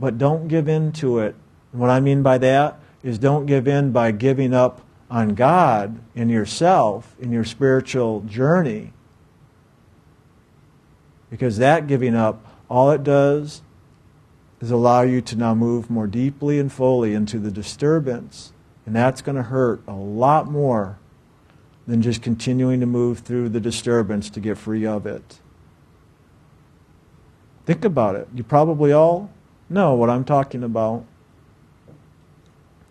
But 0.00 0.18
don't 0.18 0.48
give 0.48 0.68
in 0.68 0.90
to 0.94 1.20
it. 1.20 1.36
And 1.70 1.80
what 1.80 1.90
I 1.90 2.00
mean 2.00 2.24
by 2.24 2.38
that 2.38 2.80
is 3.04 3.18
don't 3.18 3.46
give 3.46 3.68
in 3.68 3.92
by 3.92 4.10
giving 4.10 4.52
up 4.52 4.80
on 5.10 5.34
God 5.34 6.00
in 6.14 6.28
yourself, 6.28 7.14
in 7.20 7.30
your 7.30 7.44
spiritual 7.44 8.20
journey. 8.22 8.92
Because 11.30 11.58
that 11.58 11.86
giving 11.86 12.14
up, 12.14 12.46
all 12.68 12.90
it 12.90 13.02
does 13.02 13.62
is 14.60 14.70
allow 14.70 15.02
you 15.02 15.20
to 15.20 15.36
now 15.36 15.54
move 15.54 15.90
more 15.90 16.06
deeply 16.06 16.58
and 16.58 16.72
fully 16.72 17.12
into 17.12 17.38
the 17.38 17.50
disturbance. 17.50 18.52
And 18.86 18.94
that's 18.94 19.22
going 19.22 19.36
to 19.36 19.42
hurt 19.42 19.82
a 19.86 19.94
lot 19.94 20.50
more 20.50 20.98
than 21.86 22.00
just 22.00 22.22
continuing 22.22 22.80
to 22.80 22.86
move 22.86 23.18
through 23.20 23.50
the 23.50 23.60
disturbance 23.60 24.30
to 24.30 24.40
get 24.40 24.56
free 24.56 24.86
of 24.86 25.06
it. 25.06 25.38
Think 27.66 27.84
about 27.84 28.16
it. 28.16 28.28
You 28.34 28.42
probably 28.42 28.92
all 28.92 29.30
know 29.68 29.94
what 29.94 30.10
I'm 30.10 30.24
talking 30.24 30.62
about. 30.62 31.04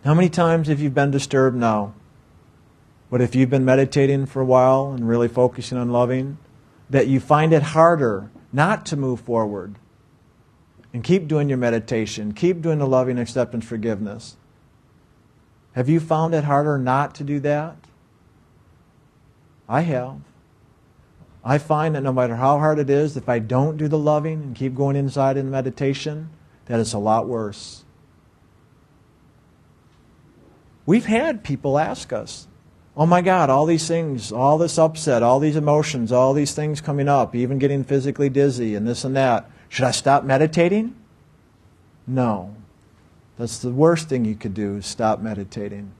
How 0.04 0.14
many 0.14 0.28
times 0.28 0.68
have 0.68 0.80
you 0.80 0.90
been 0.90 1.10
disturbed 1.10 1.56
now? 1.56 1.94
But 3.14 3.20
if 3.20 3.36
you've 3.36 3.48
been 3.48 3.64
meditating 3.64 4.26
for 4.26 4.42
a 4.42 4.44
while 4.44 4.90
and 4.90 5.08
really 5.08 5.28
focusing 5.28 5.78
on 5.78 5.92
loving, 5.92 6.36
that 6.90 7.06
you 7.06 7.20
find 7.20 7.52
it 7.52 7.62
harder 7.62 8.28
not 8.52 8.84
to 8.86 8.96
move 8.96 9.20
forward 9.20 9.76
and 10.92 11.04
keep 11.04 11.28
doing 11.28 11.48
your 11.48 11.56
meditation, 11.56 12.32
keep 12.32 12.60
doing 12.60 12.80
the 12.80 12.88
loving, 12.88 13.16
acceptance, 13.16 13.64
forgiveness. 13.64 14.36
Have 15.74 15.88
you 15.88 16.00
found 16.00 16.34
it 16.34 16.42
harder 16.42 16.76
not 16.76 17.14
to 17.14 17.22
do 17.22 17.38
that? 17.38 17.76
I 19.68 19.82
have. 19.82 20.16
I 21.44 21.58
find 21.58 21.94
that 21.94 22.02
no 22.02 22.12
matter 22.12 22.34
how 22.34 22.58
hard 22.58 22.80
it 22.80 22.90
is, 22.90 23.16
if 23.16 23.28
I 23.28 23.38
don't 23.38 23.76
do 23.76 23.86
the 23.86 23.96
loving 23.96 24.42
and 24.42 24.56
keep 24.56 24.74
going 24.74 24.96
inside 24.96 25.36
in 25.36 25.52
meditation, 25.52 26.30
that 26.66 26.80
it's 26.80 26.94
a 26.94 26.98
lot 26.98 27.28
worse. 27.28 27.84
We've 30.84 31.06
had 31.06 31.44
people 31.44 31.78
ask 31.78 32.12
us, 32.12 32.48
oh 32.96 33.06
my 33.06 33.22
God, 33.22 33.50
all 33.50 33.66
these 33.66 33.86
things, 33.88 34.30
all 34.32 34.58
this 34.58 34.78
upset, 34.78 35.22
all 35.22 35.40
these 35.40 35.56
emotions, 35.56 36.12
all 36.12 36.32
these 36.32 36.54
things 36.54 36.80
coming 36.80 37.08
up, 37.08 37.34
even 37.34 37.58
getting 37.58 37.84
physically 37.84 38.28
dizzy 38.28 38.74
and 38.74 38.86
this 38.86 39.04
and 39.04 39.16
that. 39.16 39.50
Should 39.68 39.84
I 39.84 39.90
stop 39.90 40.24
meditating? 40.24 40.94
No. 42.06 42.54
That's 43.36 43.58
the 43.58 43.70
worst 43.70 44.08
thing 44.08 44.24
you 44.24 44.36
could 44.36 44.54
do 44.54 44.76
is 44.76 44.86
stop 44.86 45.20
meditating. 45.20 45.90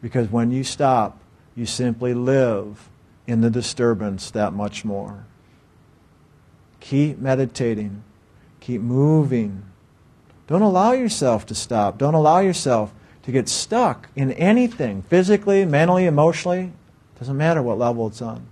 Because 0.00 0.30
when 0.30 0.50
you 0.50 0.64
stop, 0.64 1.18
you 1.54 1.66
simply 1.66 2.14
live 2.14 2.88
in 3.26 3.42
the 3.42 3.50
disturbance 3.50 4.30
that 4.30 4.54
much 4.54 4.84
more. 4.84 5.26
Keep 6.80 7.18
meditating. 7.18 8.02
Keep 8.60 8.80
moving. 8.80 9.64
Don't 10.46 10.62
allow 10.62 10.92
yourself 10.92 11.44
to 11.46 11.54
stop. 11.54 11.98
Don't 11.98 12.14
allow 12.14 12.40
yourself 12.40 12.94
to 13.30 13.38
get 13.38 13.48
stuck 13.48 14.08
in 14.16 14.32
anything, 14.32 15.02
physically, 15.02 15.64
mentally, 15.64 16.04
emotionally. 16.04 16.72
Doesn't 17.18 17.36
matter 17.36 17.62
what 17.62 17.78
level 17.78 18.08
it's 18.08 18.20
on. 18.20 18.46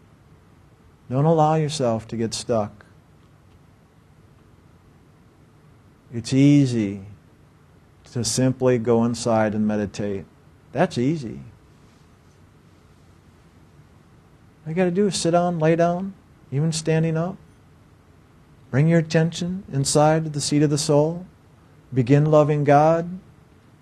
Don't 1.11 1.25
allow 1.25 1.57
yourself 1.57 2.07
to 2.09 2.17
get 2.17 2.33
stuck. 2.33 2.85
It's 6.12 6.33
easy 6.33 7.01
to 8.12 8.25
simply 8.25 8.79
go 8.79 9.05
inside 9.05 9.55
and 9.55 9.67
meditate. 9.67 10.25
That's 10.73 10.97
easy. 10.97 11.41
All 14.64 14.71
you 14.71 14.75
got 14.75 14.85
to 14.85 14.91
do 14.91 15.09
is 15.09 15.17
sit 15.17 15.33
down, 15.33 15.59
lay 15.59 15.77
down, 15.77 16.14
even 16.53 16.73
standing 16.73 17.17
up. 17.17 17.37
Bring 18.71 18.87
your 18.87 19.01
attention 19.01 19.64
inside 19.73 20.33
the 20.33 20.41
seat 20.41 20.62
of 20.62 20.71
the 20.71 20.79
soul. 20.79 21.27
Begin 21.93 22.27
loving 22.27 22.64
God, 22.64 23.19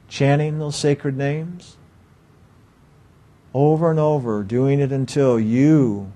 chanting 0.09 0.59
those 0.59 0.77
sacred 0.77 1.17
names. 1.17 1.77
Over 3.55 3.91
and 3.91 3.99
over, 3.99 4.43
doing 4.43 4.81
it 4.81 4.93
until 4.93 5.41
you 5.41 6.13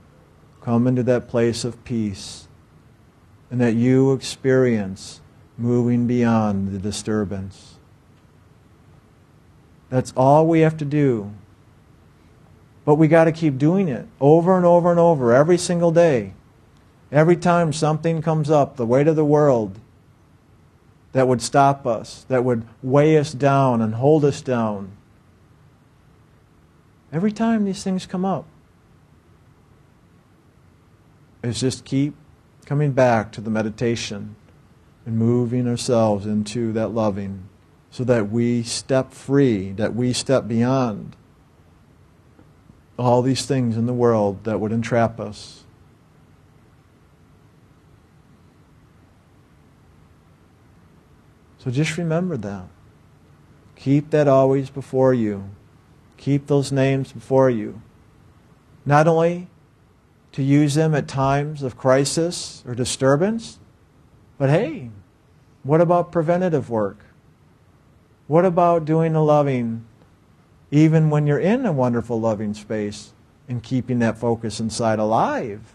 come 0.60 0.86
into 0.86 1.02
that 1.04 1.28
place 1.28 1.64
of 1.64 1.82
peace 1.84 2.48
and 3.50 3.60
that 3.60 3.74
you 3.74 4.12
experience 4.12 5.20
moving 5.56 6.06
beyond 6.06 6.72
the 6.72 6.78
disturbance. 6.78 7.76
That's 9.88 10.12
all 10.16 10.46
we 10.46 10.60
have 10.60 10.76
to 10.78 10.84
do. 10.84 11.32
But 12.84 12.94
we 12.94 13.08
got 13.08 13.24
to 13.24 13.32
keep 13.32 13.58
doing 13.58 13.88
it 13.88 14.06
over 14.20 14.56
and 14.56 14.64
over 14.64 14.90
and 14.90 15.00
over 15.00 15.32
every 15.32 15.58
single 15.58 15.90
day. 15.90 16.34
Every 17.12 17.36
time 17.36 17.72
something 17.72 18.22
comes 18.22 18.50
up, 18.50 18.76
the 18.76 18.86
weight 18.86 19.08
of 19.08 19.16
the 19.16 19.24
world 19.24 19.78
that 21.12 21.26
would 21.26 21.42
stop 21.42 21.86
us, 21.86 22.24
that 22.28 22.44
would 22.44 22.66
weigh 22.82 23.18
us 23.18 23.32
down 23.32 23.82
and 23.82 23.94
hold 23.94 24.24
us 24.24 24.40
down. 24.40 24.92
Every 27.12 27.32
time 27.32 27.64
these 27.64 27.82
things 27.82 28.06
come 28.06 28.24
up, 28.24 28.46
is 31.42 31.60
just 31.60 31.84
keep 31.84 32.14
coming 32.66 32.92
back 32.92 33.32
to 33.32 33.40
the 33.40 33.50
meditation 33.50 34.36
and 35.06 35.16
moving 35.16 35.66
ourselves 35.66 36.26
into 36.26 36.72
that 36.72 36.88
loving 36.88 37.48
so 37.90 38.04
that 38.04 38.30
we 38.30 38.62
step 38.62 39.12
free, 39.12 39.72
that 39.72 39.94
we 39.94 40.12
step 40.12 40.46
beyond 40.46 41.16
all 42.98 43.22
these 43.22 43.46
things 43.46 43.76
in 43.76 43.86
the 43.86 43.94
world 43.94 44.44
that 44.44 44.60
would 44.60 44.72
entrap 44.72 45.18
us. 45.18 45.59
So 51.62 51.70
just 51.70 51.98
remember 51.98 52.38
that. 52.38 52.64
Keep 53.76 54.10
that 54.10 54.26
always 54.26 54.70
before 54.70 55.12
you. 55.12 55.50
Keep 56.16 56.46
those 56.46 56.72
names 56.72 57.12
before 57.12 57.50
you. 57.50 57.82
Not 58.86 59.06
only 59.06 59.48
to 60.32 60.42
use 60.42 60.74
them 60.74 60.94
at 60.94 61.06
times 61.06 61.62
of 61.62 61.76
crisis 61.76 62.64
or 62.66 62.74
disturbance, 62.74 63.58
but 64.38 64.48
hey, 64.48 64.90
what 65.62 65.82
about 65.82 66.12
preventative 66.12 66.70
work? 66.70 67.04
What 68.26 68.46
about 68.46 68.86
doing 68.86 69.12
the 69.12 69.22
loving 69.22 69.84
even 70.70 71.10
when 71.10 71.26
you're 71.26 71.38
in 71.38 71.66
a 71.66 71.72
wonderful 71.72 72.18
loving 72.18 72.54
space 72.54 73.12
and 73.48 73.62
keeping 73.62 73.98
that 73.98 74.16
focus 74.16 74.60
inside 74.60 74.98
alive? 74.98 75.74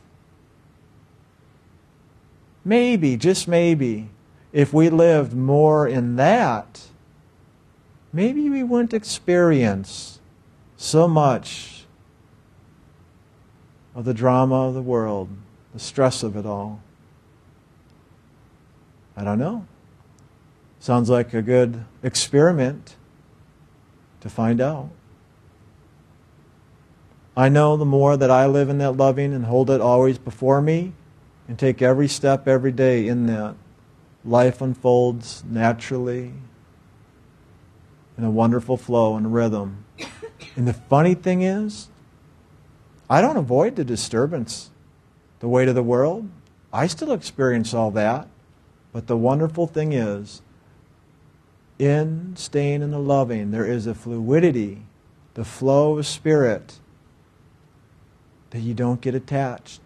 Maybe, 2.64 3.18
just 3.18 3.48
maybe, 3.48 4.10
if 4.56 4.72
we 4.72 4.90
lived 4.90 5.34
more 5.34 5.86
in 5.86 6.16
that, 6.16 6.84
maybe 8.14 8.50
we 8.50 8.64
wouldn't 8.64 8.94
experience 8.94 10.22
so 10.78 11.10
much 11.10 11.84
of 13.94 14.06
the 14.06 14.14
drama 14.14 14.70
of 14.70 14.74
the 14.74 14.82
world, 14.82 15.28
the 15.74 15.80
stress 15.80 16.24
of 16.24 16.38
it 16.38 16.46
all. 16.46 16.82
I 19.18 19.26
don't 19.26 19.40
know. 19.40 19.68
Sounds 20.80 21.10
like 21.10 21.34
a 21.34 21.42
good 21.42 21.84
experiment 22.02 22.96
to 24.22 24.30
find 24.30 24.62
out. 24.62 24.90
I 27.36 27.50
know 27.50 27.76
the 27.76 27.84
more 27.84 28.16
that 28.16 28.32
I 28.32 28.46
live 28.46 28.70
in 28.70 28.78
that 28.78 28.94
loving 28.94 29.34
and 29.34 29.48
hold 29.48 29.70
it 29.70 29.82
always 29.82 30.18
before 30.18 30.62
me 30.62 30.94
and 31.50 31.60
take 31.60 31.82
every 31.82 32.08
step 32.08 32.48
every 32.48 32.72
day 32.72 33.10
in 33.10 33.26
that, 33.26 33.56
life 34.26 34.62
unfolds 34.62 35.44
naturally 35.48 36.34
in 38.18 38.24
a 38.24 38.32
wonderful 38.32 38.78
flow 38.78 39.16
and 39.16 39.34
rhythm. 39.34 39.86
And 40.56 40.68
the 40.68 40.74
funny 40.74 41.14
thing 41.14 41.42
is, 41.42 41.90
I 43.10 43.22
don't 43.22 43.38
avoid 43.38 43.76
the 43.76 43.84
disturbance, 43.86 44.72
the 45.40 45.48
weight 45.48 45.68
of 45.68 45.76
the 45.76 45.84
world. 45.84 46.30
I 46.74 46.88
still 46.88 47.12
experience 47.12 47.74
all 47.74 47.92
that. 47.92 48.28
But 48.92 49.08
the 49.08 49.18
wonderful 49.18 49.68
thing 49.68 49.92
is, 49.92 50.42
in 51.78 52.34
staying 52.38 52.82
in 52.82 52.92
the 52.92 53.00
loving, 53.00 53.52
there 53.52 53.66
is 53.66 53.86
a 53.86 53.94
fluidity, 53.94 54.84
the 55.34 55.44
flow 55.44 55.98
of 55.98 56.08
spirit, 56.08 56.80
that 58.52 58.62
you 58.62 58.74
don't 58.74 59.02
get 59.02 59.14
attached. 59.14 59.82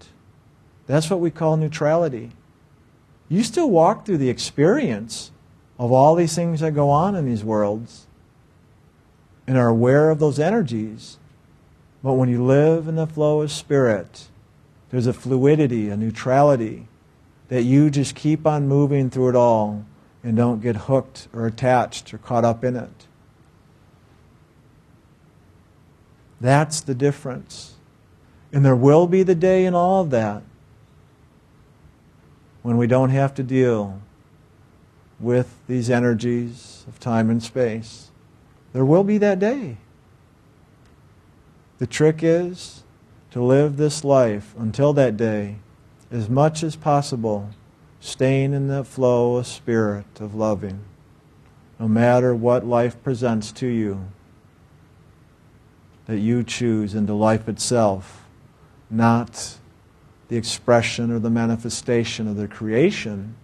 That's 0.86 1.10
what 1.10 1.20
we 1.20 1.32
call 1.32 1.58
neutrality. 1.58 2.32
You 3.30 3.44
still 3.44 3.70
walk 3.70 4.06
through 4.06 4.18
the 4.18 4.30
experience 4.30 5.32
of 5.78 5.92
all 5.92 6.16
these 6.16 6.36
things 6.36 6.60
that 6.60 6.72
go 6.74 6.90
on 6.90 7.16
in 7.16 7.26
these 7.26 7.44
worlds 7.44 8.08
and 9.48 9.58
are 9.58 9.70
aware 9.70 10.10
of 10.10 10.20
those 10.20 10.40
energies. 10.40 11.18
But 12.04 12.14
when 12.14 12.28
you 12.28 12.44
live 12.44 12.88
in 12.88 12.96
the 12.96 13.08
flow 13.08 13.42
of 13.42 13.52
spirit, 13.52 14.28
there's 14.90 15.08
a 15.08 15.14
fluidity, 15.14 15.90
a 15.90 15.96
neutrality 15.96 16.88
that 17.50 17.64
you 17.64 17.90
just 17.90 18.16
keep 18.16 18.48
on 18.48 18.68
moving 18.68 19.10
through 19.10 19.30
it 19.30 19.36
all 19.36 19.86
and 20.24 20.36
don't 20.36 20.62
get 20.62 20.76
hooked 20.76 21.28
or 21.32 21.46
attached 21.46 22.14
or 22.14 22.18
caught 22.18 22.44
up 22.44 22.64
in 22.64 22.76
it. 22.76 23.08
That's 26.42 26.82
the 26.82 26.96
difference. 26.96 27.76
And 28.52 28.66
there 28.66 28.76
will 28.76 29.08
be 29.08 29.24
the 29.24 29.36
day 29.36 29.66
in 29.66 29.76
all 29.76 30.02
of 30.02 30.10
that 30.10 30.44
when 32.62 32.78
we 32.78 32.88
don't 32.88 33.10
have 33.10 33.34
to 33.36 33.44
deal 33.44 34.02
with 35.20 35.56
these 35.68 35.90
energies 35.90 36.86
of 36.88 37.00
time 37.00 37.30
and 37.30 37.44
space. 37.44 38.12
There 38.74 38.86
will 38.86 39.04
be 39.04 39.18
that 39.18 39.40
day. 39.40 39.78
The 41.78 41.88
trick 41.88 42.20
is 42.22 42.84
to 43.32 43.44
live 43.44 43.78
this 43.78 44.04
life 44.04 44.54
until 44.58 44.94
that 44.94 45.18
day 45.18 45.58
as 46.12 46.30
much 46.30 46.64
as 46.64 46.76
possible, 46.76 47.50
staying 48.00 48.54
in 48.54 48.68
the 48.68 48.84
flow 48.84 49.36
of 49.36 49.46
spirit 49.46 50.20
of 50.20 50.34
loving. 50.34 50.84
no 51.80 51.88
matter 51.88 52.36
what 52.36 52.66
life 52.66 53.02
presents 53.04 53.54
to 53.54 53.68
you, 53.68 54.06
that 56.08 56.20
you 56.20 56.44
choose 56.44 56.94
into 56.94 57.14
life 57.14 57.48
itself, 57.48 58.28
not 58.90 59.59
the 60.30 60.38
expression 60.38 61.12
or 61.12 61.20
the 61.20 61.30
manifestation 61.30 62.28
of 62.28 62.38
the 62.38 62.48
creation, 62.48 63.36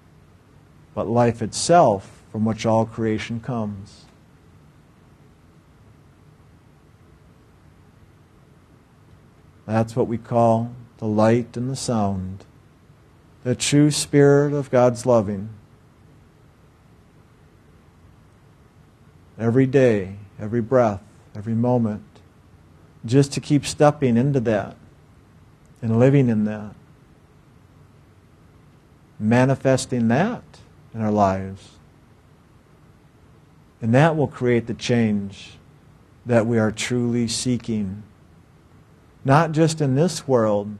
but 0.94 1.08
life 1.08 1.42
itself 1.42 2.24
from 2.32 2.46
which 2.46 2.66
all 2.66 2.86
creation 2.86 3.40
comes. 3.40 4.06
That's 9.66 9.96
what 9.96 10.08
we 10.08 10.20
call 10.20 10.74
the 11.00 11.08
light 11.08 11.58
and 11.58 11.70
the 11.70 11.76
sound, 11.76 12.46
the 13.44 13.56
true 13.56 13.90
spirit 13.90 14.54
of 14.54 14.70
God's 14.70 15.08
loving. 15.08 15.50
Every 19.40 19.66
day, 19.66 20.18
every 20.40 20.62
breath, 20.62 21.02
every 21.36 21.56
moment, 21.56 22.04
just 23.04 23.34
to 23.34 23.42
keep 23.42 23.66
stepping 23.66 24.18
into 24.18 24.40
that 24.42 24.78
and 25.82 26.00
living 26.00 26.30
in 26.30 26.46
that, 26.46 26.74
manifesting 29.20 30.08
that 30.08 30.44
in 30.94 31.02
our 31.02 31.12
lives. 31.12 31.72
And 33.82 33.94
that 33.94 34.16
will 34.16 34.28
create 34.28 34.68
the 34.68 34.74
change 34.74 35.58
that 36.26 36.46
we 36.46 36.58
are 36.58 36.72
truly 36.72 37.28
seeking 37.28 38.04
not 39.26 39.52
just 39.52 39.82
in 39.82 39.96
this 39.96 40.28
world, 40.28 40.76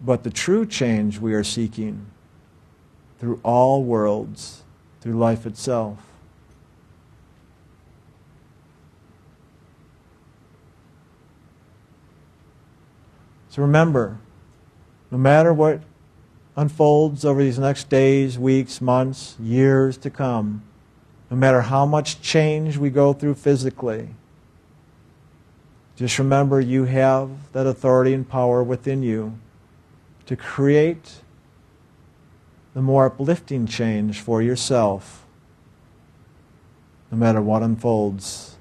but 0.00 0.22
the 0.22 0.30
true 0.30 0.66
change 0.66 1.18
we 1.18 1.32
are 1.32 1.42
seeking 1.42 2.06
through 3.18 3.40
all 3.42 3.82
worlds, 3.82 4.62
through 5.00 5.18
life 5.18 5.46
itself. 5.46 5.98
So 13.48 13.62
remember, 13.62 14.18
no 15.10 15.18
matter 15.18 15.52
what 15.52 15.80
unfolds 16.56 17.24
over 17.24 17.42
these 17.42 17.58
next 17.58 17.88
days, 17.88 18.38
weeks, 18.38 18.80
months, 18.80 19.36
years 19.40 19.96
to 19.98 20.10
come, 20.10 20.62
no 21.30 21.36
matter 21.36 21.62
how 21.62 21.86
much 21.86 22.20
change 22.20 22.76
we 22.76 22.90
go 22.90 23.12
through 23.12 23.34
physically, 23.34 24.10
just 25.96 26.18
remember 26.18 26.60
you 26.60 26.84
have 26.84 27.30
that 27.52 27.66
authority 27.66 28.12
and 28.12 28.28
power 28.28 28.62
within 28.62 29.02
you 29.02 29.38
to 30.26 30.36
create 30.36 31.22
the 32.74 32.82
more 32.82 33.06
uplifting 33.06 33.66
change 33.66 34.20
for 34.20 34.40
yourself, 34.42 35.26
no 37.10 37.18
matter 37.18 37.40
what 37.40 37.62
unfolds 37.62 38.57